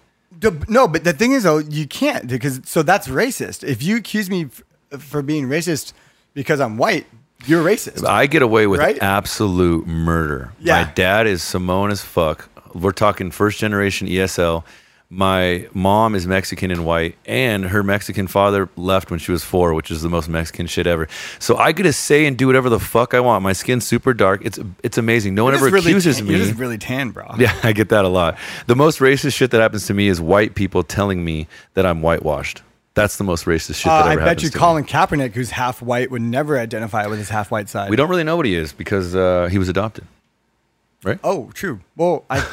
[0.68, 3.62] No, but the thing is, though, you can't because so that's racist.
[3.62, 4.47] If you accuse me
[4.91, 5.93] f- for being racist
[6.35, 7.07] because I'm white,
[7.47, 8.07] you're racist.
[8.07, 8.99] I get away with Right?
[9.03, 10.53] absolute murder.
[10.61, 10.84] Yeah.
[10.84, 12.49] My dad is Samoan as fuck.
[12.74, 14.64] We're talking first generation ESL.
[15.14, 19.74] My mom is Mexican and white, and her Mexican father left when she was four,
[19.74, 21.07] which is the most Mexican shit ever.
[21.38, 23.43] So I get to say and do whatever the fuck I want.
[23.43, 24.40] My skin's super dark.
[24.43, 25.34] It's it's amazing.
[25.34, 26.36] No one ever really accuses tan- me.
[26.36, 27.26] You're just really tan, bro.
[27.38, 28.38] Yeah, I get that a lot.
[28.68, 32.01] The most racist shit that happens to me is white people telling me that I'm
[32.01, 32.62] whitewashed.
[32.95, 34.61] That's the most racist shit Uh, that I bet you to me.
[34.61, 37.88] Colin Kaepernick, who's half white, would never identify with his half white side.
[37.90, 40.07] We don't really know what he is because uh, he was adopted.
[41.03, 41.18] Right?
[41.24, 41.80] Oh, true.
[41.97, 42.45] Well, I.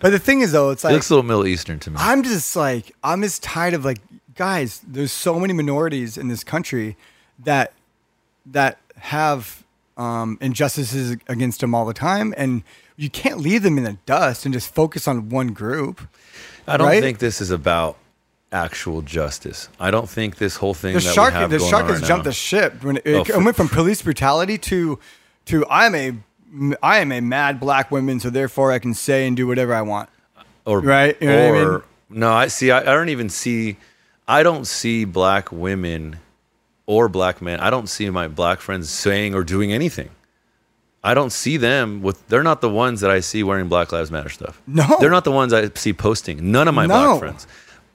[0.00, 1.96] but the thing is, though, it's like looks a little Middle Eastern to me.
[1.98, 3.98] I'm just like I'm just tired of like
[4.34, 4.80] guys.
[4.86, 6.96] There's so many minorities in this country
[7.40, 7.72] that
[8.46, 9.64] that have
[9.96, 12.62] um, injustices against them all the time, and
[12.96, 16.02] you can't leave them in the dust and just focus on one group.
[16.66, 17.02] I don't right?
[17.02, 17.96] think this is about
[18.52, 19.68] actual justice.
[19.78, 22.08] I don't think this whole thing The that shark, we have the shark has right
[22.08, 24.98] jumped now- the ship when it, Oh, it went from police brutality to
[25.46, 26.14] to I'm a
[26.82, 29.82] I am a mad black woman, so therefore I can say and do whatever I
[29.82, 30.08] want.
[30.64, 31.82] or Right, you know what I or mean?
[32.10, 32.70] no, I see.
[32.70, 33.76] I, I don't even see.
[34.26, 36.16] I don't see black women
[36.86, 37.60] or black men.
[37.60, 40.08] I don't see my black friends saying or doing anything.
[41.04, 42.26] I don't see them with.
[42.28, 44.60] They're not the ones that I see wearing Black Lives Matter stuff.
[44.66, 44.84] No.
[45.00, 46.50] they're not the ones I see posting.
[46.50, 47.18] None of my No.
[47.18, 47.46] black friends.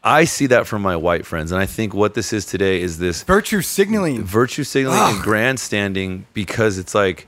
[0.03, 2.97] I see that from my white friends, and I think what this is today is
[2.97, 4.23] this Virtue signaling.
[4.23, 7.25] virtue signaling and grandstanding because it's like,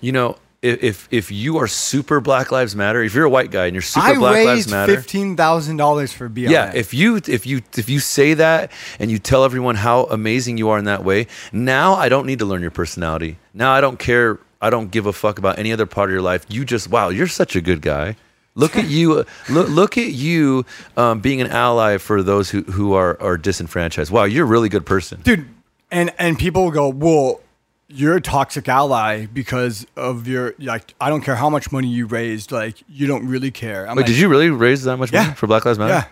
[0.00, 3.66] you know, if if, you are super Black Lives Matter, if you're a white guy
[3.66, 6.50] and you're super I Black Lives raised Matter, fifteen thousand dollars for BLM.
[6.50, 10.58] yeah, if you if you if you say that and you tell everyone how amazing
[10.58, 13.38] you are in that way, now I don't need to learn your personality.
[13.54, 14.38] Now I don't care.
[14.60, 16.44] I don't give a fuck about any other part of your life.
[16.48, 18.16] You just wow, you're such a good guy.
[18.56, 19.24] Look at you.
[19.48, 20.64] Look, look at you
[20.96, 24.10] um, being an ally for those who, who are, are disenfranchised.
[24.10, 25.20] Wow, you're a really good person.
[25.22, 25.46] dude,
[25.90, 27.40] and and people will go, well,
[27.88, 30.94] you're a toxic ally because of your like.
[31.00, 33.82] I don't care how much money you raised, like you don't really care.
[33.88, 35.34] I'm Wait, like, did you really raise that much money Yeah.
[35.34, 35.92] for Black Lives Matter?
[35.92, 36.04] Yeah.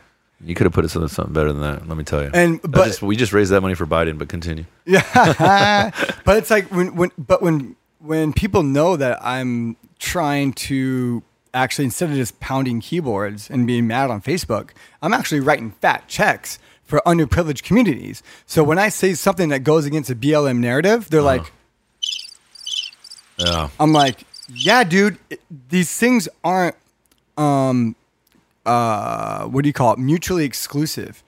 [0.46, 1.88] You could have put it something, something better than that.
[1.88, 2.30] Let me tell you.
[2.34, 4.18] And- but- just, we just raised that money for Biden.
[4.18, 4.66] But continue.
[4.84, 5.02] Yeah,
[6.26, 11.22] but it's like when when but when when people know that I'm trying to
[11.54, 16.08] actually instead of just pounding keyboards and being mad on Facebook, I'm actually writing fat
[16.08, 18.22] checks for underprivileged communities.
[18.46, 21.50] So when I say something that goes against the BLM narrative, they're like,
[23.38, 23.68] Yeah.
[23.80, 25.40] I'm like, yeah, dude, it-
[25.70, 26.76] these things aren't,
[27.36, 27.96] um,
[28.66, 29.98] uh, what do you call it?
[29.98, 31.22] Mutually exclusive.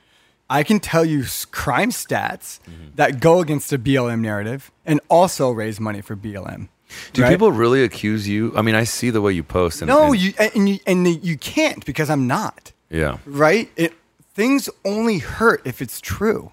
[0.48, 2.90] I can tell you s- crime stats Mm-hmm.
[2.94, 6.68] that go against the BLM narrative and also raise money for BLM.
[7.12, 7.30] Do right?
[7.30, 8.52] people really accuse you?
[8.56, 9.82] I mean, I see the way you post.
[9.82, 12.72] And, No, and- you and you and you can't because I'm not.
[12.90, 13.18] Yeah.
[13.26, 13.70] right?
[13.76, 13.94] It
[14.34, 16.52] things only hurt if it's true,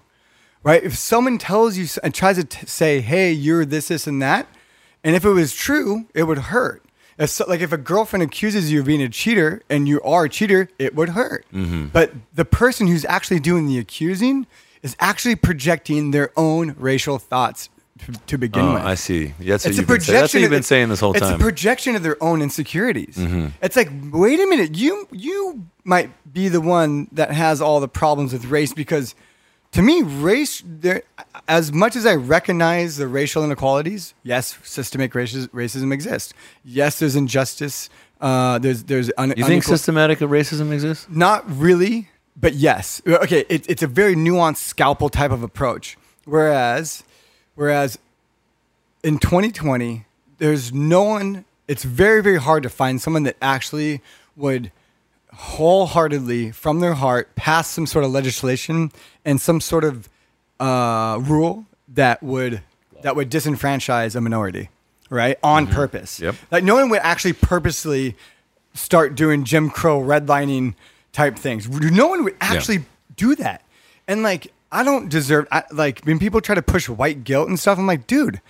[0.64, 0.82] right?
[0.82, 4.48] If someone tells you and tries to t- say, "Hey, you're this, this, and that,"
[5.04, 6.82] and if it was true, it would hurt.
[7.16, 10.24] If so, like if a girlfriend accuses you of being a cheater and you are
[10.24, 11.46] a cheater, it would hurt.
[11.54, 11.86] Mm-hmm.
[11.92, 14.46] But the person who's actually doing the accusing
[14.82, 17.68] is actually projecting their own racial thoughts
[17.98, 18.82] to, to begin Oh, with.
[18.82, 19.34] I see.
[19.38, 20.06] That's what It's a you've been saying.
[20.06, 20.40] That's what projection.
[20.42, 21.32] you've been saying this whole it's time.
[21.34, 21.42] Mm-hmm.
[21.42, 23.16] a projection of their own insecurities.
[23.62, 27.88] It's like, wait a minute, you you might be the one that has all the
[27.88, 29.14] problems with race because,
[29.72, 30.62] to me, race.
[30.66, 31.02] There,
[31.46, 36.34] as much as I recognize the racial inequalities, yes, systemic racism, racism exists.
[36.64, 37.90] Yes, there's injustice.
[38.20, 41.06] Uh, there's there's un, you think unequal- systematic racism exists?
[41.10, 43.02] not really, but yes.
[43.06, 45.96] Okay, it, it's a very nuanced scalpel type of approach.
[46.24, 47.04] Whereas,
[47.54, 47.98] whereas
[49.02, 50.06] in 2020,
[50.38, 51.44] there's no one.
[51.66, 54.00] It's very very hard to find someone that actually
[54.36, 54.70] would
[55.34, 58.92] wholeheartedly, from their heart, pass some sort of legislation
[59.24, 60.08] and some sort of
[60.60, 62.62] uh, rule that would
[63.02, 64.70] that would disenfranchise a minority,
[65.10, 66.20] right, on purpose.
[66.20, 66.36] Yep.
[66.50, 68.16] Like no one would actually purposely
[68.72, 70.74] start doing Jim Crow redlining
[71.12, 71.68] type things.
[71.68, 72.84] No one would actually
[73.16, 73.62] do that.
[74.08, 75.46] And like, I don't deserve.
[75.52, 78.40] I, like when people try to push white guilt and stuff, I'm like, dude,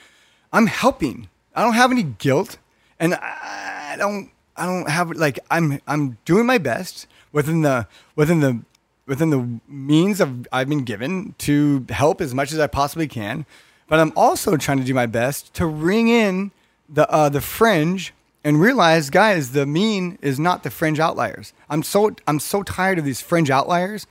[0.52, 1.28] I'm helping.
[1.54, 2.56] I don't have any guilt,
[2.98, 4.30] and I don't.
[4.56, 5.80] I don't have like I'm.
[5.86, 8.62] I'm doing my best within the within the
[9.06, 13.44] within the means of I've been given to help as much as I possibly can.
[13.86, 16.52] But I'm also trying to do my best to ring in
[16.88, 21.52] the uh, the fringe and realize, guys, the mean is not the fringe outliers.
[21.68, 24.06] I'm so I'm so tired of these fringe outliers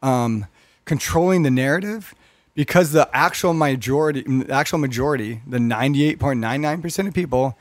[0.00, 0.46] um,
[0.94, 2.16] controlling the narrative
[2.56, 7.56] because the actual majority, the actual majority, the 98.99% of people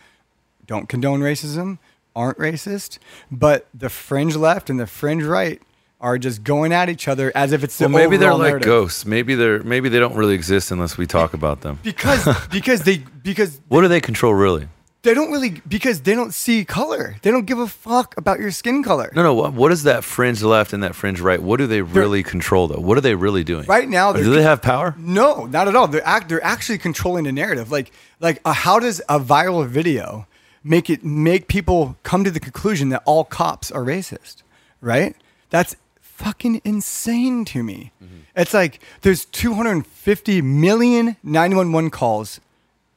[0.66, 1.78] don't condone racism,
[2.16, 2.98] aren't racist,
[3.30, 5.62] but the fringe left and the fringe right
[6.02, 8.66] are just going at each other as if it's the Well, maybe they're like narrative.
[8.66, 9.06] ghosts.
[9.06, 11.78] Maybe they're maybe they don't really exist unless we talk about them.
[11.84, 14.68] because because they because What do they control really?
[15.02, 17.16] They don't really because they don't see color.
[17.22, 19.12] They don't give a fuck about your skin color.
[19.16, 19.34] No, no.
[19.34, 21.41] What, what is that fringe left and that fringe right?
[21.41, 22.80] What do they really control though?
[22.82, 24.95] What are they really doing Right now, Do they're- they have power?
[24.97, 25.88] No, not at all.
[25.88, 27.72] They're act, they're actually controlling the narrative.
[27.72, 30.28] Like like uh, how does a viral video
[30.64, 34.43] make it make people come to the conclusion that all cops are racist?
[34.82, 35.16] Right?
[35.50, 37.91] That's fucking insane to me.
[38.36, 42.39] It's like there's 250 million 911 calls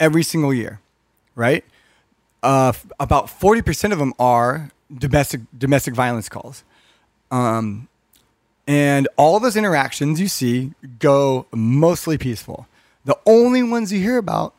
[0.00, 0.80] every single year,
[1.36, 1.64] right?
[2.43, 6.64] Uh, about 40% of them are domestic domestic violence calls.
[7.30, 7.88] Um,
[8.66, 12.66] and all those interactions you see go mostly peaceful.
[13.05, 14.55] The only ones you hear about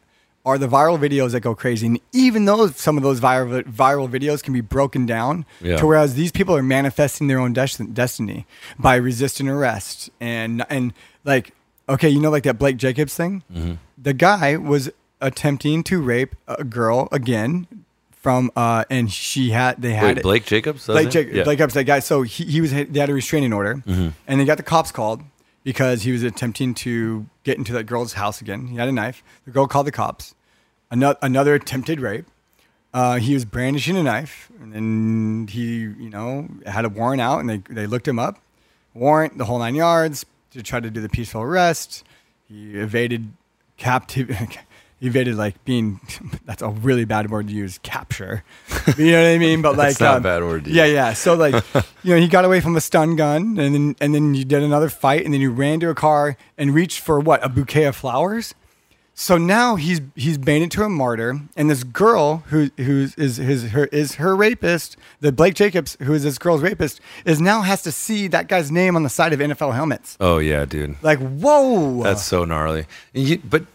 [0.45, 1.87] are the viral videos that go crazy.
[1.87, 5.77] And even though some of those viral, viral videos can be broken down Yeah.
[5.77, 8.45] to whereas these people are manifesting their own des- destiny
[8.77, 11.53] by resisting arrest and and like
[11.87, 13.43] okay, you know like that Blake Jacobs thing?
[13.53, 13.73] Mm-hmm.
[13.97, 14.89] The guy was
[15.23, 17.65] attempting to rape a girl again
[18.11, 20.85] from uh and she had they had Wait, it- Blake Jacobs?
[20.85, 21.09] Blake?
[21.09, 21.43] Jac- Yeah.
[21.43, 21.99] Blake Jacobs, that guy.
[21.99, 24.09] So he, he was they had a restraining order, Mm-hmm.
[24.27, 25.21] and they got the cops called
[25.63, 28.67] because he was attempting to get into that girl's house again.
[28.67, 29.23] He had a knife.
[29.45, 30.35] The girl called the cops.
[30.91, 32.25] Another another attempted rape.
[32.93, 37.49] Uh, he was brandishing a knife, and he you know had a warrant out, and
[37.49, 38.39] they they looked him up,
[38.93, 42.03] warrant the whole nine yards to try to do the peaceful arrest.
[42.47, 43.33] He evaded
[43.77, 44.29] captive.
[45.03, 45.99] evaded like being
[46.45, 48.43] that's a really bad word to use capture
[48.97, 50.85] you know what i mean but like That's not a um, bad word to yeah
[50.85, 50.93] use.
[50.93, 51.53] yeah so like
[52.03, 54.63] you know he got away from a stun gun and then and then you did
[54.63, 57.83] another fight and then you ran to a car and reached for what a bouquet
[57.85, 58.55] of flowers
[59.15, 63.69] so now he's he's baited to a martyr, and this girl who who is his
[63.69, 67.83] her is her rapist, the Blake Jacobs, who is this girl's rapist, is now has
[67.83, 70.17] to see that guy's name on the side of NFL helmets.
[70.19, 70.95] Oh yeah, dude.
[71.03, 72.01] Like, whoa!
[72.01, 72.87] That's so gnarly.
[73.13, 73.65] You, but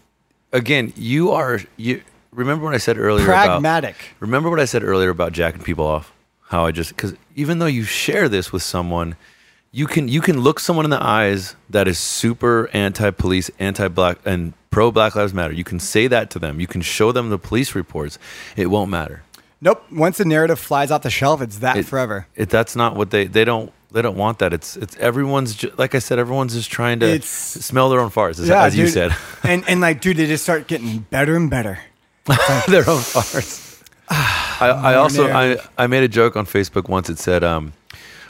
[0.53, 2.01] again, you are you.
[2.31, 3.25] Remember what I said earlier?
[3.25, 3.95] about- pragmatic.
[4.19, 6.11] remember what I said earlier about jacking people off?
[6.49, 9.15] How I just because even though you share this with someone,
[9.71, 14.53] you can you can look someone in the eyes that is super anti-police, anti-black, and
[14.71, 15.53] pro Black Lives Matter.
[15.53, 16.59] You can say that to them.
[16.59, 18.17] You can show them the police reports.
[18.55, 19.23] It won't matter.
[19.61, 19.83] Nope.
[19.91, 22.27] Once the narrative flies off the shelf, it's that It- forever.
[22.35, 24.53] It, that's not what they they don't they don't want that.
[24.53, 26.19] It's it's everyone's ju- like I said.
[26.19, 28.93] Everyone's just trying to It's- smell their own farts, as, as you dude.
[28.93, 29.15] said.
[29.43, 31.79] and and like, dude, they just start getting better and better.
[32.67, 33.81] their own farts.
[34.09, 35.57] I, I also I.
[35.77, 37.09] I made a joke on Facebook once.
[37.09, 37.73] It said um,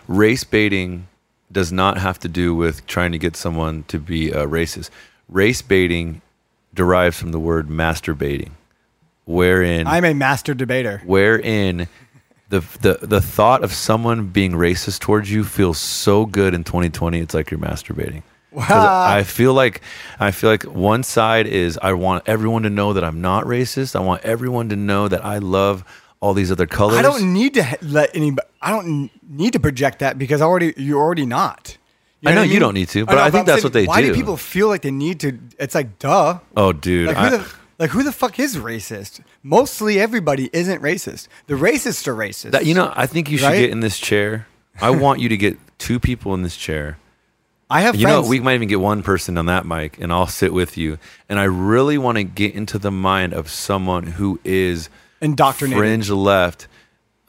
[0.08, 1.08] race baiting
[1.52, 4.90] does not have to do with trying to get someone to be uh, racist.
[5.28, 6.22] Race baiting
[6.74, 8.52] derives from the word masturbating,
[9.26, 11.02] wherein I'm a master debater.
[11.06, 11.88] wherein
[12.50, 17.20] the, the the thought of someone being racist towards you feels so good in 2020.
[17.20, 18.24] It's like you're masturbating.
[18.52, 19.82] 'Cause I feel like
[20.20, 23.96] I feel like one side is I want everyone to know that I'm not racist.
[23.96, 25.84] I want everyone to know that I love
[26.20, 26.98] all these other colors.
[26.98, 28.48] I don't need to let anybody.
[28.62, 31.78] I don't need to project that because I already you're already not.
[32.26, 33.86] I know what you don't need to, but I think I'm that's saying, what they
[33.86, 34.08] why do.
[34.08, 35.38] Why do people feel like they need to?
[35.60, 36.40] It's like duh.
[36.58, 37.08] oh, dude.
[37.08, 39.22] Like I- the like who the fuck is racist?
[39.42, 41.28] Mostly everybody isn't racist.
[41.48, 42.52] The racists are racist.
[42.52, 43.60] that, you know, I think you should Right?
[43.62, 44.48] get in this chair.
[44.82, 46.98] I want you to get two people in this chair.
[47.70, 50.26] I have You know, we might even get one person on that mic, and I'll
[50.28, 50.98] sit with you.
[51.28, 54.90] And I really want to get into the mind of someone who is
[55.22, 55.78] Indoctrinated.
[55.80, 56.68] fringe left,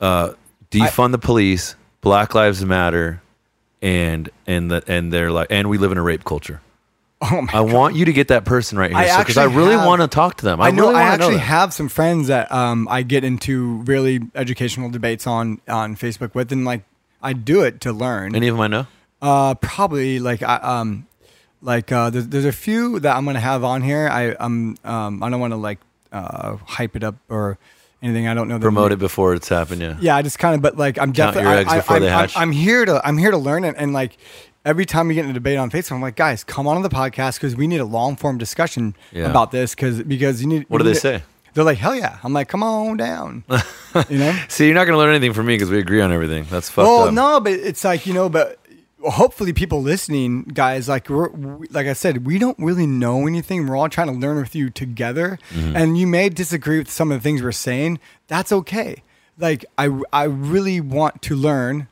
[0.00, 0.32] uh,
[0.70, 3.20] defund the police, Black Lives Matter,
[3.82, 6.60] and and the and they're like, and we live in a rape culture.
[7.30, 9.76] oh my I want you to get that person right here, because I, actually really
[9.76, 10.60] want to talk to them.
[10.60, 10.84] I, I know.
[10.84, 14.88] really I wanna know actually have some friends that um, I get into really educational
[14.88, 16.82] debates on on Facebook with, and like
[17.22, 18.34] I do it to learn.
[18.34, 18.86] Any of them I know?
[19.20, 21.06] Uh, probably like I um,
[21.60, 24.08] like uh, there's, there's a few that I'm gonna have on here.
[24.08, 25.78] I um um I don't want to like
[26.12, 27.58] uh hype it up or
[28.02, 28.26] anything.
[28.28, 28.58] I don't know.
[28.58, 29.82] Promote it before it's happened.
[29.82, 29.96] Yeah.
[30.00, 31.50] Yeah, I just kind of, but like I'm Count definitely.
[31.50, 32.36] your eggs I, before I, they I'm, hatch.
[32.36, 33.06] I'm, I'm here to.
[33.06, 34.16] I'm here to learn it, and like
[34.64, 36.88] every time we get in a debate on Facebook, I'm like, guys, come on to
[36.88, 39.28] the podcast because we need a long form discussion Yeah.
[39.30, 40.66] about this because because you need.
[40.68, 41.22] What do we they need say?
[41.52, 42.18] They're like, hell yeah!
[42.22, 43.42] I'm like, come on down.
[44.08, 44.38] you know.
[44.48, 46.46] See, you're not going to learn anything from me because we agree on everything.
[46.48, 47.12] That's fucked Well, up.
[47.14, 48.59] no, but it's like you know, but
[49.02, 53.66] hopefully people listening, guys, like we're, we, like I said, we don't really know anything.
[53.66, 55.76] We're all trying to learn with you together, Mm-hmm.
[55.76, 57.98] and you may disagree with some of the things we're saying.
[58.28, 59.02] That's okay.
[59.38, 61.88] Like I, I really want to learn,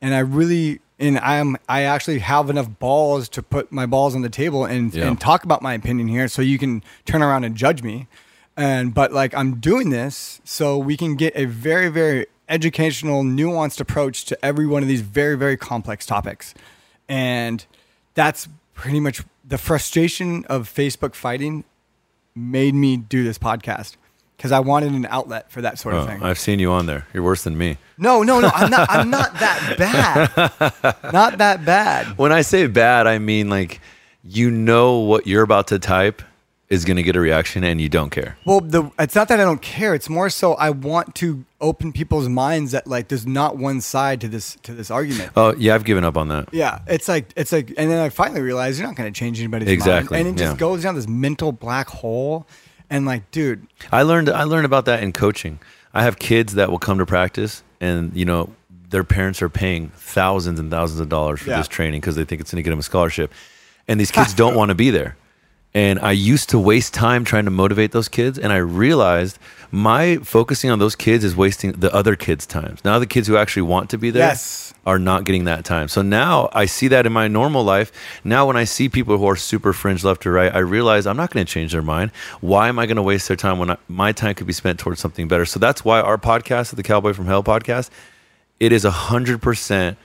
[0.00, 0.80] and I really.
[1.00, 4.92] And I'm I actually have enough balls to put my balls on the table and,
[4.92, 5.06] Yeah.
[5.06, 8.08] and talk about my opinion here so you can turn around and judge me.
[8.56, 13.80] And but like I'm doing this so we can get a very very educational nuanced
[13.80, 16.54] approach to every one of these very very complex topics.
[17.08, 17.64] And
[18.14, 21.64] that's pretty much the frustration of Facebook fighting
[22.34, 23.96] made me do this podcast
[24.36, 26.22] because I wanted an outlet for that sort of Oh, thing.
[26.22, 27.06] I've seen you on there.
[27.12, 27.78] You're worse than me.
[27.96, 28.50] no, no, no.
[28.54, 28.88] I'm not.
[28.90, 31.12] I'm not that bad.
[31.12, 32.16] not that bad.
[32.18, 33.80] When I say bad, I mean like
[34.22, 36.22] you know what you're about to type
[36.70, 38.36] is going to get a reaction and you don't care.
[38.44, 39.94] Well, the it's not that I don't care.
[39.94, 44.20] It's more so I want to open people's minds that like there's not one side
[44.20, 45.32] to this to this argument.
[45.36, 46.48] Oh, yeah, I've given up on that.
[46.52, 49.38] Yeah, it's like it's like, and then I finally realized you're not going to change
[49.40, 50.58] anybody's Exactly, mind, and it just yeah.
[50.58, 52.46] goes down this mental black hole.
[52.90, 55.60] And like, dude, I learned I learned about that in coaching.
[55.94, 58.50] I have kids that will come to practice and you know
[58.90, 61.58] their parents are paying thousands and thousands of dollars for Yeah.
[61.58, 63.32] this training because they think it's going to get them a scholarship.
[63.86, 65.16] And these kids don't want to be there.
[65.78, 69.38] And I used to waste time trying to motivate those kids and I realized
[69.70, 72.84] my focusing on those kids is wasting the other kids' times.
[72.84, 74.74] Now the kids who actually want to be there Yes.
[74.84, 75.86] are not getting that time.
[75.86, 77.92] So now I see that in my normal life.
[78.24, 81.16] Now when I see people who are super fringe left or right, I realize I'm
[81.16, 82.10] not going to change their mind.
[82.40, 84.80] Why am I going to waste their time when I, my time could be spent
[84.80, 85.44] towards something better?
[85.46, 87.90] So that's why our podcast, the Cowboy from Hell podcast,
[88.58, 89.96] it is a hundred percent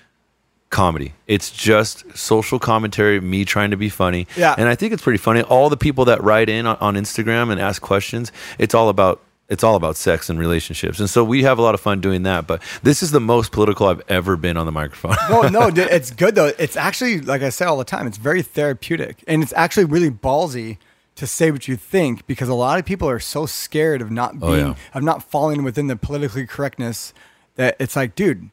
[0.74, 1.14] comedy.
[1.28, 4.28] It's just social commentary, me trying to be funny.
[4.36, 4.56] Yeah.
[4.58, 5.42] And I think it's pretty funny.
[5.44, 9.22] All the people that write in on, on Instagram and ask questions, it's all about
[9.50, 11.00] it's all about sex and relationships.
[11.00, 12.48] And so we have a lot of fun doing that.
[12.48, 15.16] But this is the most political I've ever been on the microphone.
[15.30, 16.52] no, no, it's good though.
[16.58, 18.08] It's actually like I say all the time.
[18.08, 20.78] It's very therapeutic, and it's actually really ballsy
[21.16, 24.34] to say what you think because a lot of people are so scared of not
[24.42, 24.76] Oh, being yeah.
[24.96, 27.14] of not falling within the politically correctness
[27.56, 28.50] that it's like, dude,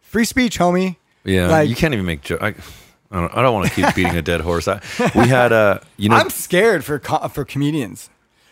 [0.00, 0.96] free speech, homie.
[1.24, 2.42] Yeah, Like- you can't even make jokes.
[2.42, 2.48] I,
[3.12, 4.68] I don't, I don't want to keep beating a dead horse.
[4.68, 4.80] I,
[5.16, 8.08] we had uh, you know, I'm scared for co- for comedians,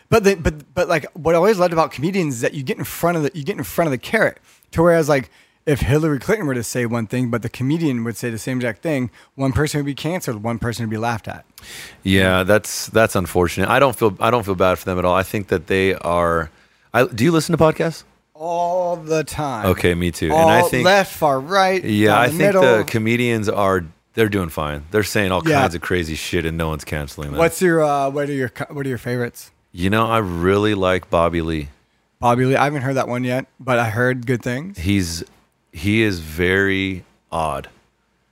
[0.09, 2.77] but the, but but like what I always loved about comedians is that you get
[2.77, 4.37] in front of the you get in front of the carrot.
[4.71, 5.31] To whereas like
[5.65, 8.57] if Hillary Clinton were to say one thing, but the comedian would say the same
[8.57, 11.45] exact thing, one person would be canceled, one person would be laughed at.
[12.03, 13.69] yeah, that's that's unfortunate.
[13.69, 15.15] I don't feel I don't feel bad for them at all.
[15.15, 16.49] I think that they are.
[16.93, 18.03] I, do you listen to podcasts?
[18.41, 19.65] All the time.
[19.65, 20.31] Okay, me too.
[20.31, 21.83] All and I think left, far, right.
[21.83, 22.61] Yeah, I the think middle.
[22.77, 23.83] the comedians are
[24.13, 24.85] they're doing fine.
[24.91, 25.59] They're saying all Yeah.
[25.59, 27.37] kinds of crazy shit, and no one's canceling them.
[27.37, 29.51] What's your uh, what are your what are your favorites?
[29.73, 30.07] you know?
[30.07, 31.67] I really like Bobby Lee.
[32.19, 32.55] Bobby Lee.
[32.55, 34.77] I haven't heard that one yet, but I heard good things.
[34.79, 35.21] He's
[35.73, 37.69] he is very odd.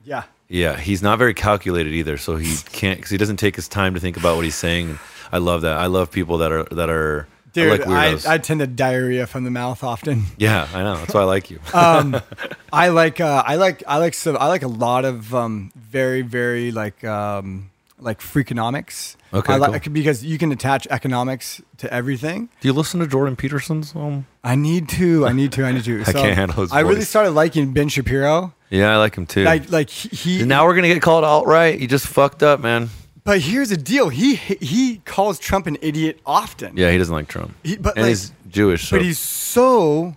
[0.05, 0.24] Yeah.
[0.47, 2.18] Yeah, he's not very calculated either.
[2.18, 4.97] So he can't because he doesn't take his time to think about what he's saying.
[5.34, 5.78] I love that.
[5.78, 7.28] I love people that are that are
[7.58, 8.36] I Dude, like I.
[8.36, 10.26] I tend to diarrhea from the mouth often.
[10.38, 10.95] yeah, I know.
[10.95, 11.60] That's why I like you.
[11.74, 16.22] I like uh, I like I like some I like a lot of um, very
[16.22, 19.16] very like um, like freakonomics.
[19.34, 19.93] Okay, I like cool.
[19.93, 22.49] because you can attach economics to everything.
[22.62, 23.95] Do you listen to Jordan Peterson's?
[23.95, 25.26] Um, I need to.
[25.26, 25.66] I need to.
[25.66, 26.01] I need to.
[26.08, 28.53] I can't handle his I really started liking Ben Shapiro.
[28.70, 29.43] yeah, I like him too.
[29.43, 30.38] Like like he.
[30.39, 31.78] he now we're gonna get called alt right.
[31.80, 32.89] You just fucked up, man.
[33.28, 34.07] But here's the deal.
[34.07, 36.78] He he calls Trump an idiot often.
[36.78, 37.53] Yeah, he doesn't like Trump.
[37.61, 38.88] He- but, and like- he's Jewish.
[38.88, 38.95] So.
[38.97, 40.15] But he's so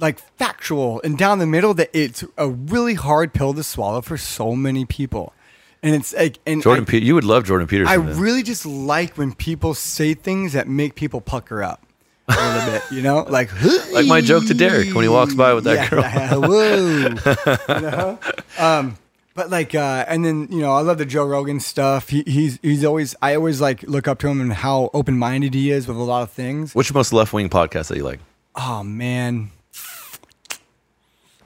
[0.00, 4.16] like factual and down the middle that it's a really hard pill to swallow for
[4.16, 5.34] so many people.
[5.82, 6.84] And it's like and Jordan.
[6.88, 7.92] I, Pe- you would love Jordan Peterson.
[7.92, 8.18] I then.
[8.18, 11.84] really just like when people say things that make people pucker up
[12.28, 13.50] a little bit, you know, like
[13.92, 16.02] Like my joke to Derek when he walks by with that girl.
[16.40, 18.18] Whoa, you know?
[18.58, 18.96] um,
[19.38, 22.08] but like, uh, and then you know, I love the Joe Rogan stuff.
[22.08, 25.54] He, he's he's always I always like look up to him and how open minded
[25.54, 26.74] he is with a lot of things.
[26.74, 28.18] What's your most left wing podcast that you like?
[28.56, 29.50] Oh man,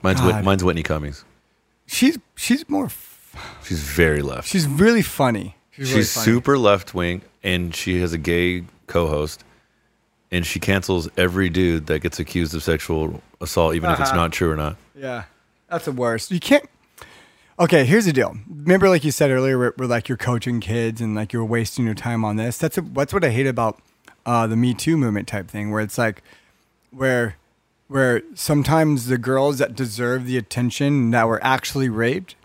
[0.01, 0.43] Mine's Whit- God.
[0.43, 1.23] mine's Whitney Cummings.
[1.85, 2.89] she's she's more
[3.63, 4.47] She's very left.
[4.47, 5.55] she's really funny.
[5.71, 6.23] She's, She's, really funny.
[6.25, 9.43] super left wing, and she has a gay co-host,
[10.31, 14.19] and she cancels every dude that gets accused of sexual assault, even if it's Uh-huh.
[14.19, 14.77] not true or not.
[14.95, 15.23] Yeah,
[15.69, 16.29] that's the worst.
[16.31, 16.65] You can't.
[17.59, 18.35] Okay, here's the deal.
[18.49, 21.85] Remember, like you said earlier, where, where like you're coaching kids and like you're wasting
[21.85, 22.57] your time on this.
[22.57, 23.79] That's a, that's what I hate about
[24.25, 26.23] uh, the Me Too movement type thing, where it's like
[26.91, 27.35] where
[27.87, 32.35] where sometimes the girls that deserve the attention that were actually raped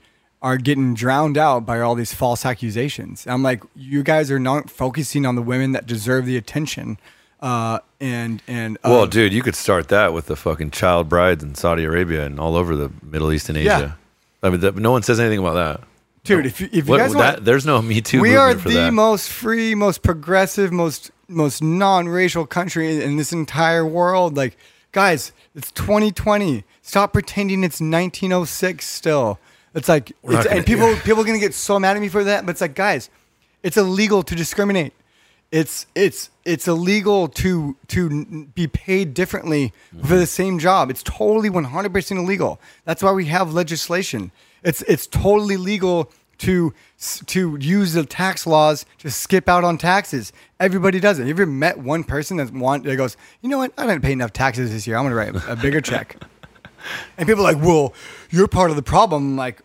[0.43, 3.27] are getting drowned out by all these false accusations.
[3.27, 6.99] I'm like, you guys are not focusing on the women that deserve the attention.
[7.41, 11.43] Uh, and and uh, Well, dude, you could start that with the fucking child brides
[11.43, 13.97] in Saudi Arabia and all over the Middle East and Asia.
[14.43, 15.87] I mean, that, no one says anything about that.
[16.25, 18.55] dude, if you, if you What- guys that- want, there's no Me Too we are
[18.55, 18.93] the that.
[18.93, 24.37] most free, most progressive, most most non-racial country in this entire world.
[24.37, 24.57] Like,
[24.93, 26.65] guys, it's 2020.
[26.81, 29.39] Stop pretending it's 1906 still.
[29.75, 32.47] It's like, it's, and people people are gonna get so mad at me for that.
[32.47, 33.11] But it's like, guys,
[33.63, 34.93] it's illegal to discriminate.
[35.51, 39.73] It's it's it's illegal to to be paid differently
[40.05, 40.91] for the same job.
[40.91, 42.61] It's totally 100% illegal.
[42.85, 44.31] That's why we have legislation.
[44.63, 46.75] It's it's totally legal to
[47.27, 50.33] to use the tax laws to skip out on taxes.
[50.61, 51.23] Everybody does it.
[51.27, 53.73] Have you ever met one person that want that goes, you know what?
[53.79, 54.97] I didn't pay enough taxes this year.
[54.97, 56.17] I'm gonna write a bigger check.
[57.19, 57.93] And people are like, well,
[58.31, 59.33] you're part of the problem.
[59.33, 59.63] I'm like,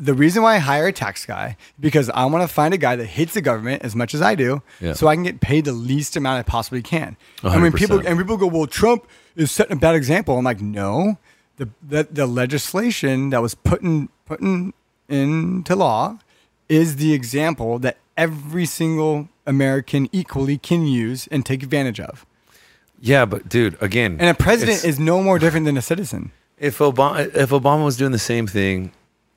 [0.00, 2.96] the reason why I hire a tax guy because I want to find a guy
[2.96, 4.94] that hates the government as much as I do, Yeah.
[4.94, 7.16] so I can get paid the least amount I possibly can.
[7.42, 8.06] And when people 100%.
[8.06, 10.38] and people go, well, Trump is setting a bad example.
[10.38, 11.18] I'm like, no,
[11.56, 14.72] the the, the legislation that was put in put in,
[15.08, 16.18] into law
[16.68, 22.24] is the example that every single American equally can use and take advantage of.
[23.00, 26.30] yeah, but dude, again, And a president is no more different than a citizen.
[26.58, 28.92] if Obama if Obama was doing the same thing,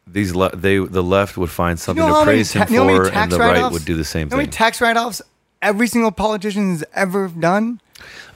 [0.08, 2.78] these le- they the left would find something how to many praise him ta- you
[2.78, 4.36] know how many for, and tax the right write-offs- would do the same you know
[4.36, 5.22] how many tax write-offs
[5.62, 7.80] every single politician has ever done?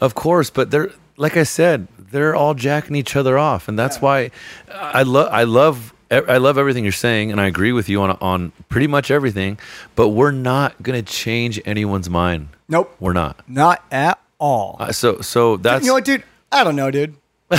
[0.01, 4.01] Of course, but they're like I said, they're all jacking each other off, and that's
[4.01, 4.31] why
[4.71, 8.11] I love I love I love everything you're saying, and I agree with you on
[8.21, 9.59] on pretty much everything.
[9.95, 12.49] But we're not gonna change anyone's mind.
[12.69, 12.95] Nope.
[12.99, 13.41] We're not.
[13.49, 14.77] Not at all.
[14.79, 16.23] Uh, so so that's you know what, dude?
[16.51, 17.15] I don't know, dude.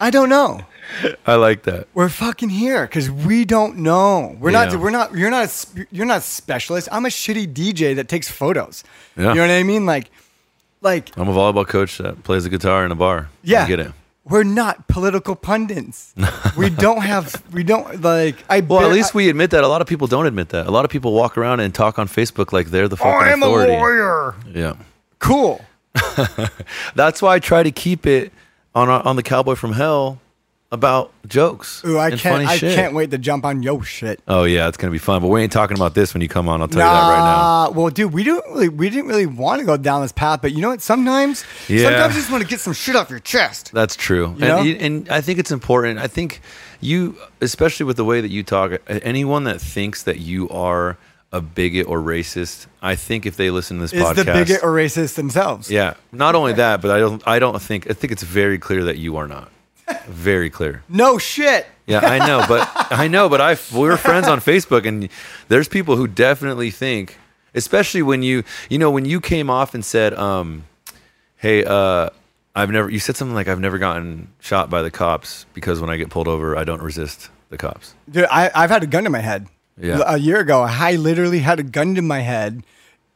[0.00, 0.60] I don't know.
[1.26, 1.86] I like that.
[1.94, 4.36] We're fucking here because we don't know.
[4.40, 4.64] We're Yeah.
[4.66, 4.80] not.
[4.80, 5.14] We're not.
[5.14, 5.48] You're not.
[5.76, 6.88] A, you're not a specialist.
[6.90, 8.84] I'm a shitty DJ that takes photos.
[9.16, 9.30] Yeah.
[9.30, 9.84] You know what I mean?
[9.86, 10.10] Like,
[10.80, 13.28] like I'm a volleyball coach that plays the guitar in a bar.
[13.42, 13.64] yeah.
[13.64, 13.92] I get it.
[14.24, 16.14] we're not political pundits.
[16.56, 17.42] we don't have.
[17.52, 18.36] We don't like.
[18.48, 19.64] I Well, at least we admit that.
[19.64, 20.66] A lot of people don't admit that.
[20.66, 23.32] A lot of people walk around and talk on Facebook like they're the fucking I
[23.32, 23.74] am authority.
[23.74, 24.34] a lawyer.
[24.54, 24.74] Yeah.
[25.18, 25.64] Cool.
[26.94, 28.32] That's why I try to keep it
[28.74, 30.20] on uh, on the Cowboy from Hell
[30.70, 32.34] about jokes Ooh, I and can't.
[32.36, 32.74] funny I shit.
[32.74, 34.20] can't wait to jump on yo shit.
[34.28, 35.22] Oh yeah, it's gonna be fun.
[35.22, 36.60] But we ain't talking about this when you come on.
[36.60, 37.70] I'll tell you that right now.
[37.70, 40.52] Well, dude, we don't really, we didn't really want to go down this path, but
[40.52, 40.82] you know what?
[40.82, 41.84] Sometimes, Yeah.
[41.84, 43.70] sometimes you just want to get some shit off your chest.
[43.72, 44.58] That's true, know?
[44.58, 45.98] and, you- and I think it's important.
[46.00, 46.42] I think
[46.80, 50.98] you, especially with the way that you talk, anyone that thinks that you are
[51.32, 54.62] a bigot or racist, I think if they listen to this Is podcast, the bigot
[54.62, 55.70] or racist themselves?
[55.70, 58.84] yeah, not only that, but I don't, I don't think, I think it's very clear
[58.84, 59.50] that you are not.
[60.06, 60.82] Very clear.
[60.88, 61.66] No shit.
[61.86, 65.08] Yeah, I know, but I know, but I we were friends on Facebook, and
[65.48, 67.16] there's people who definitely think,
[67.54, 70.64] especially when you, you know, when you came off and said, um,
[71.36, 72.10] "Hey, uh,
[72.54, 75.88] I've never," you said something like, "I've never gotten shot by the cops because when
[75.88, 79.04] I get pulled over, I don't resist the cops." Dude, I, I've had a gun
[79.04, 79.46] to my head.
[79.80, 80.02] Yeah.
[80.04, 82.64] A year ago, I literally had a gun to my head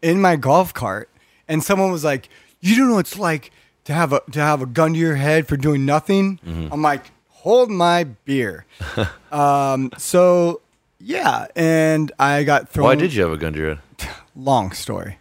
[0.01, 1.11] in my golf cart,
[1.47, 3.51] and someone was like, "You don't know what it's like
[3.85, 6.73] to have a to have a gun to your head for doing nothing." Mm-hmm.
[6.73, 8.65] I'm like, "Hold my beer."
[9.33, 10.61] um, so
[10.99, 12.85] yeah, and I got thrown.
[12.87, 14.11] Why did you have a gun to your head?
[14.37, 15.19] long story,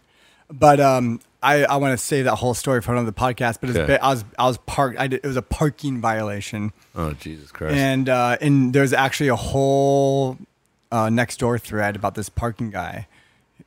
[0.50, 3.58] but um, I, I want to say that whole story for another podcast.
[3.62, 3.98] But Okay.
[3.98, 5.00] I was I was parked.
[5.00, 7.76] I did, it was a parking violation, Oh Jesus Christ!
[7.76, 10.38] and uh, and there's actually a whole
[10.92, 13.08] uh, next door thread about this parking guy.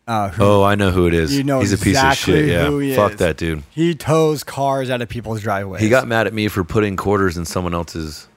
[0.07, 1.35] Uh, who oh, I know who it is.
[1.35, 2.47] you know He's a piece of shit.
[2.47, 3.19] Yeah, fuck is.
[3.19, 3.63] that dude.
[3.71, 5.81] He tows cars out of people's driveways.
[5.81, 8.29] He got mad at me for putting quarters in someone else's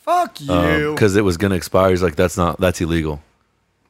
[0.00, 1.90] fuck you, because it was gonna expire.
[1.90, 2.58] He's like, "That's not.
[2.60, 3.22] That's illegal."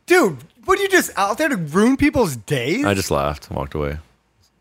[0.07, 0.39] dude.
[0.65, 2.85] What are you just out there to ruin people's days?
[2.87, 3.91] I just laughed and walked away.
[3.91, 3.99] It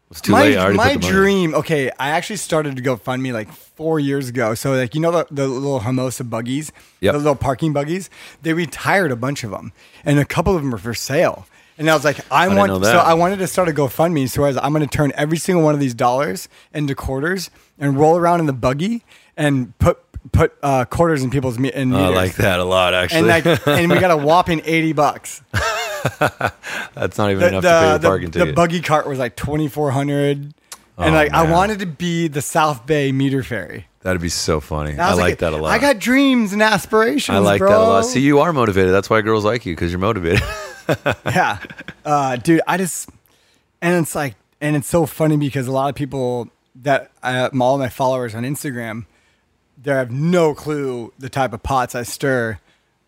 [0.09, 0.57] was too my late.
[0.57, 1.55] I already my dream.
[1.55, 4.53] Okay, I actually started to GoFundMe like four years ago.
[4.53, 7.13] So like you know the, the little Hermosa buggies, Yep.
[7.13, 8.09] the little parking buggies.
[8.41, 9.71] They retired a bunch of them,
[10.03, 11.47] and a couple of them are for sale.
[11.77, 12.85] And I was like, I, didn't want.
[12.85, 12.97] So.
[12.97, 14.29] I wanted to start a GoFundMe.
[14.29, 17.49] So I was, I'm going to turn every single one of these dollars into quarters
[17.79, 19.03] and roll around in the buggy
[19.35, 19.99] and put
[20.31, 23.29] put uh, quarters in people's me- in I like that a lot, actually.
[23.31, 25.41] And like, and we got a whopping eighty bucks.
[26.19, 29.19] That's not even the, enough to pay the, the the, parking the buggy cart was
[29.19, 30.53] like 2400 and
[30.97, 34.91] Oh, like i wanted to be the south bay meter fairy That'd be so funny.
[34.91, 35.71] And I, was like that a lot.
[35.71, 37.69] i got dreams and aspirations I like bro.
[37.69, 38.01] that a lot.
[38.05, 38.91] See, you are motivated.
[38.91, 40.43] That's why girls like you because you're motivated.
[41.25, 41.59] yeah
[42.05, 43.09] uh, dude i just
[43.81, 47.77] and it's like and it's so funny because a lot of people that I, all
[47.77, 49.05] my followers on instagram
[49.81, 52.59] they have no clue the type of pots i stir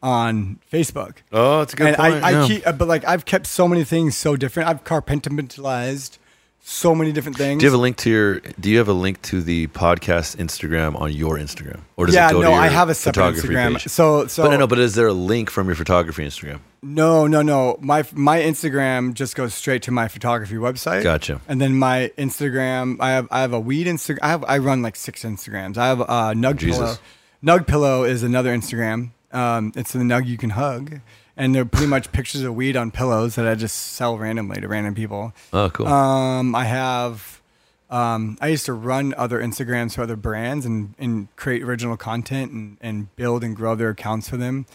[0.01, 2.23] on facebook oh, it's a good and point.
[2.23, 2.47] I, I yeah.
[2.47, 4.69] keep, uh, but like I've kept so many things so different.
[4.69, 6.19] I've compartmentalized
[6.68, 7.59] so many different things.
[7.59, 8.39] do you have a link to your?
[8.59, 12.30] Do you have a link to the podcast Instagram on your Instagram, or does yeah,
[12.30, 13.74] it go no, to your I have a separate Instagram.
[13.74, 13.88] page?
[13.88, 16.61] So, so but no, no, but is there a link from your photography Instagram?
[16.82, 17.78] no, no, no.
[17.82, 21.03] My my Instagram just goes straight to my photography website.
[21.03, 21.39] Gotcha.
[21.47, 24.20] And then my Instagram, I have I have a weed Instagram.
[24.24, 25.78] I have I run like six Instagrams.
[25.78, 26.97] I have uh, Nug Jesus.
[27.43, 27.57] Pillow.
[27.59, 29.11] Nug Pillow is another Instagram.
[29.32, 31.01] Um, it's the Nug you can hug,
[31.38, 34.68] and they're pretty much pictures of weed on pillows that I just sell randomly to
[34.68, 35.34] random people.
[35.54, 35.88] Oh, cool.
[35.88, 37.42] Um, I have.
[37.88, 42.52] Um, I used to run other Instagrams for other brands and, and create original content
[42.52, 44.66] and, and build and grow their accounts for them.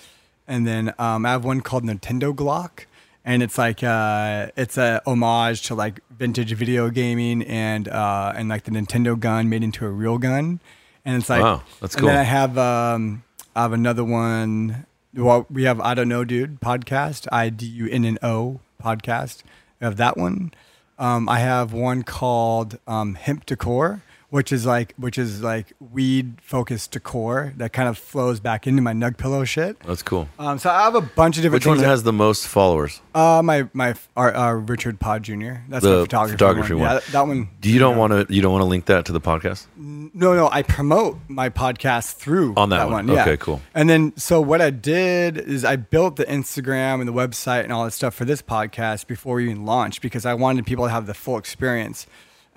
[0.47, 2.85] And then um, I have one called Nintendo Glock,
[3.25, 8.49] and it's like uh, it's a homage to like vintage video gaming and uh, and
[8.49, 10.61] like the Nintendo gun made into a real gun.
[11.05, 12.17] And it's like Wow, that's And then.
[12.17, 13.25] I have um,
[13.57, 14.87] I have another one.
[15.15, 17.27] Well, we have I don't know, dude podcast.
[17.33, 19.43] I D U N N O podcast.
[19.81, 20.53] I have that one.
[20.99, 26.35] Um, I have one called um, Hemp Decor, which is like which is like weed
[26.41, 29.79] focused decor that kind of flows back into my Nug Pillow shit.
[29.81, 30.29] That's cool.
[30.39, 31.83] Um, so I have a bunch of different Which one things.
[31.85, 33.01] that- has the most followers?
[33.15, 35.55] uh, my my our, uh, Richard Pod Jr.
[35.69, 36.83] That's The my photography, photography one.
[36.83, 37.49] Yeah, that, that one.
[37.61, 38.33] Do you don't want to?
[38.35, 39.67] You don't want to link that to the podcast?
[39.77, 43.09] No, no, I promote my podcast through On that one.
[43.09, 43.23] yeah.
[43.23, 43.61] Okay, cool.
[43.75, 47.73] And then, so what I did is I built the Instagram and the website and
[47.73, 50.91] all that stuff for this podcast before we even launched because I wanted people to
[50.91, 52.07] have the full experience.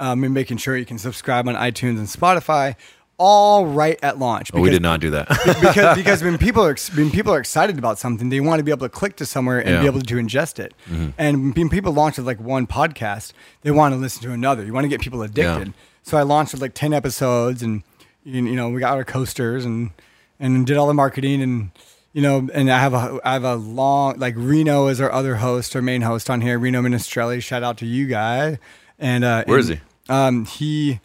[0.03, 2.75] Um, and making sure you can subscribe on iTunes and Spotify,
[3.17, 4.51] all right at launch.
[4.53, 5.29] Oh, we did not do that.
[5.29, 8.71] because because when people are when people are excited about something, they want to be
[8.71, 9.79] able to click to somewhere and Yeah.
[9.81, 10.73] be able to ingest it.
[11.17, 13.31] And when people launch with like one podcast,
[13.61, 14.65] they want to listen to another.
[14.65, 15.73] You want to get people addicted.
[16.01, 17.83] So I launched with like ten episodes, and
[18.25, 19.91] you you know we got our coasters and
[20.37, 21.71] and did all the marketing and.
[22.15, 25.37] You know, and I have a I have a long like Reno is our other
[25.37, 26.59] host, our main host on here.
[26.59, 28.59] Reno Minestrelli, shout out to you guy.
[28.99, 29.79] And uh, Where and, is he?
[30.09, 30.99] Um, he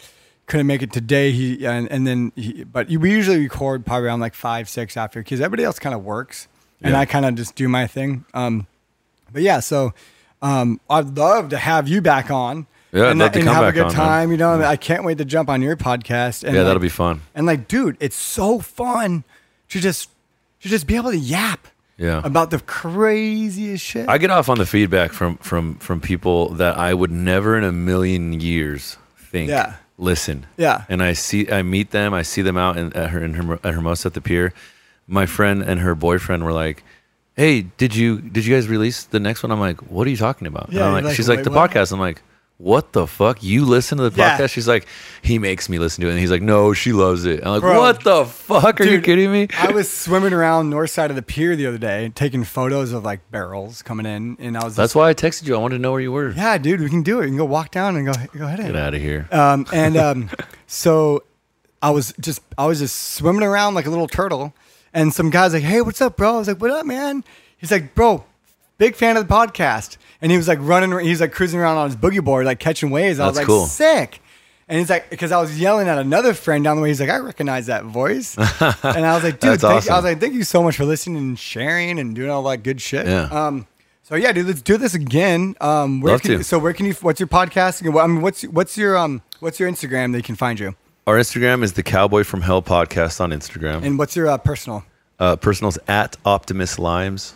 [0.47, 1.31] couldn't make it today.
[1.33, 5.21] He and, and then he, but we usually record probably around like five six after
[5.21, 6.49] because everybody else kind of works
[6.83, 7.01] and Yeah.
[7.01, 8.25] I kind of just do my thing.
[8.35, 8.67] Um,
[9.33, 9.93] but yeah, so
[10.43, 12.67] um, I'd love to have you back on.
[12.93, 13.95] Yeah, I'd and, to and have a good on, man.
[13.97, 14.31] time.
[14.31, 16.43] You know, I can't wait to jump on your podcast.
[16.45, 17.21] And Yeah, like- that'll be fun.
[17.35, 19.25] And like, dude, it's so fun
[19.69, 20.09] to just
[20.63, 21.69] to just be able to yap
[21.99, 22.21] Yeah.
[22.25, 24.09] about the craziest shit.
[24.09, 27.65] I get off on the feedback from from from people that I would never in
[27.65, 28.97] a million years
[29.31, 29.75] think Yeah.
[29.99, 30.47] listen.
[30.57, 30.85] Yeah.
[30.89, 33.59] And I see I meet them, I see them out in, at her in Herm-
[33.65, 34.53] at Hermosa at the pier.
[35.09, 36.85] My friend and her boyfriend were like,
[37.35, 40.17] "Hey, did you did you guys release the next one?" I'm like, "What are you
[40.17, 42.23] talking about?" And Yeah, I'm like, like, she's like, "Wait, "The what?" podcast." I'm like,
[42.59, 43.43] "What the fuck?
[43.43, 44.37] You listen to the Yeah.
[44.37, 44.87] podcast?" She's like,
[45.23, 47.61] "He makes me listen to it." And he's like, "No, she loves it." I'm like,
[47.63, 47.79] Bro.
[47.79, 48.81] "What the fuck?
[48.81, 51.79] Are you kidding me?" I was swimming around north side of the pier the other
[51.79, 54.77] day, taking photos of like barrels coming in, and I was.
[54.77, 55.55] That's just, why I texted you.
[55.55, 56.31] I wanted to know where you were.
[56.33, 57.25] Yeah, dude, we can do it.
[57.25, 58.59] You can go walk down and go go ahead.
[58.59, 59.29] Get out of here.
[59.31, 60.31] Um, and um,
[60.67, 61.23] so
[61.81, 64.53] I was just I was just swimming around like a little turtle,
[64.93, 67.23] and some guys like, "Hey, what's up, bro?" I was like, "What up, man?"
[67.57, 68.25] He's like, "Bro,
[68.79, 71.89] big fan of the podcast," and he was like running, he's like cruising around on
[71.89, 73.19] his boogie board, like catching waves.
[73.19, 73.67] I was That's like, cool.
[73.67, 74.21] "Sick."
[74.69, 76.91] And he's like, because I was yelling at another friend down the way.
[76.91, 78.37] He's like, I recognize that voice.
[78.39, 79.93] and I was like, dude, thank, awesome.
[79.93, 82.59] I was like, thank you so much for listening and sharing and doing all that
[82.59, 83.07] good shit.
[83.07, 83.31] Yeah.
[83.31, 83.67] Um,
[84.03, 85.55] so yeah, dude, let's do this again.
[85.61, 86.45] Um, where Love can, to.
[86.45, 86.95] So where can you?
[87.01, 87.83] What's your podcast?
[87.83, 90.75] I mean, what's what's your um what's your Instagram they can find you?
[91.07, 93.83] Our Instagram is the Cowboy from Hell podcast on Instagram.
[93.83, 94.85] And what's your uh, personal?
[95.19, 97.35] Uh, personal's at Optimus Limes.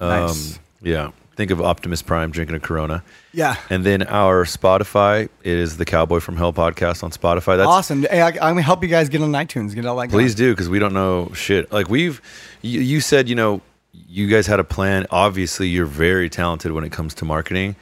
[0.00, 0.58] Um, Nice.
[0.86, 1.10] Yeah.
[1.34, 3.02] Think of Optimus Prime drinking a Corona.
[3.34, 3.56] Yeah.
[3.68, 7.58] And then our Spotify is the Cowboy from Hell podcast on Spotify.
[7.58, 8.04] That's awesome.
[8.04, 9.74] Hey, I, I'm gonna help you guys get on iTunes.
[9.74, 10.08] Get all that.
[10.08, 10.50] Please going.
[10.50, 11.70] do because we don't know shit.
[11.70, 12.22] Like we've,
[12.62, 13.60] you, you said, you know,
[13.92, 15.06] you guys had a plan.
[15.10, 17.76] Obviously, you're very talented when it comes to marketing.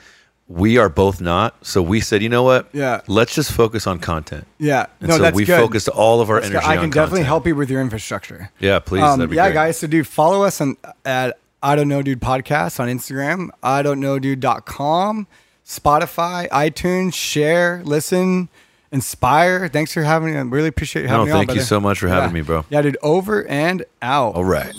[0.49, 1.65] We are both not.
[1.65, 2.69] So we said, you know what?
[2.73, 3.03] Yeah.
[3.07, 4.47] Let's just focus on content.
[4.59, 4.87] Yeah.
[5.01, 5.59] And no, so that's we good.
[5.61, 6.57] focused all of our That's good.
[6.57, 7.27] energy I can definitely content.
[7.27, 8.51] help you with your infrastructure.
[8.59, 9.03] Yeah, please.
[9.03, 9.55] Um, yeah, great.
[9.55, 9.79] guys.
[9.79, 13.49] So, do follow us on at I don't know, dude podcast on Instagram.
[13.63, 15.27] I don't know, dude.com,
[15.67, 17.15] Spotify, iTunes.
[17.15, 18.51] Share, listen,
[18.93, 19.69] inspire.
[19.69, 20.39] Thanks for having me.
[20.39, 21.39] I really appreciate you No, having me on.
[21.39, 21.67] thank you brother.
[21.67, 22.35] so much for having Yeah.
[22.35, 22.65] me, bro.
[22.69, 22.99] Yeah, dude.
[23.03, 24.35] Over and out.
[24.35, 24.75] All right.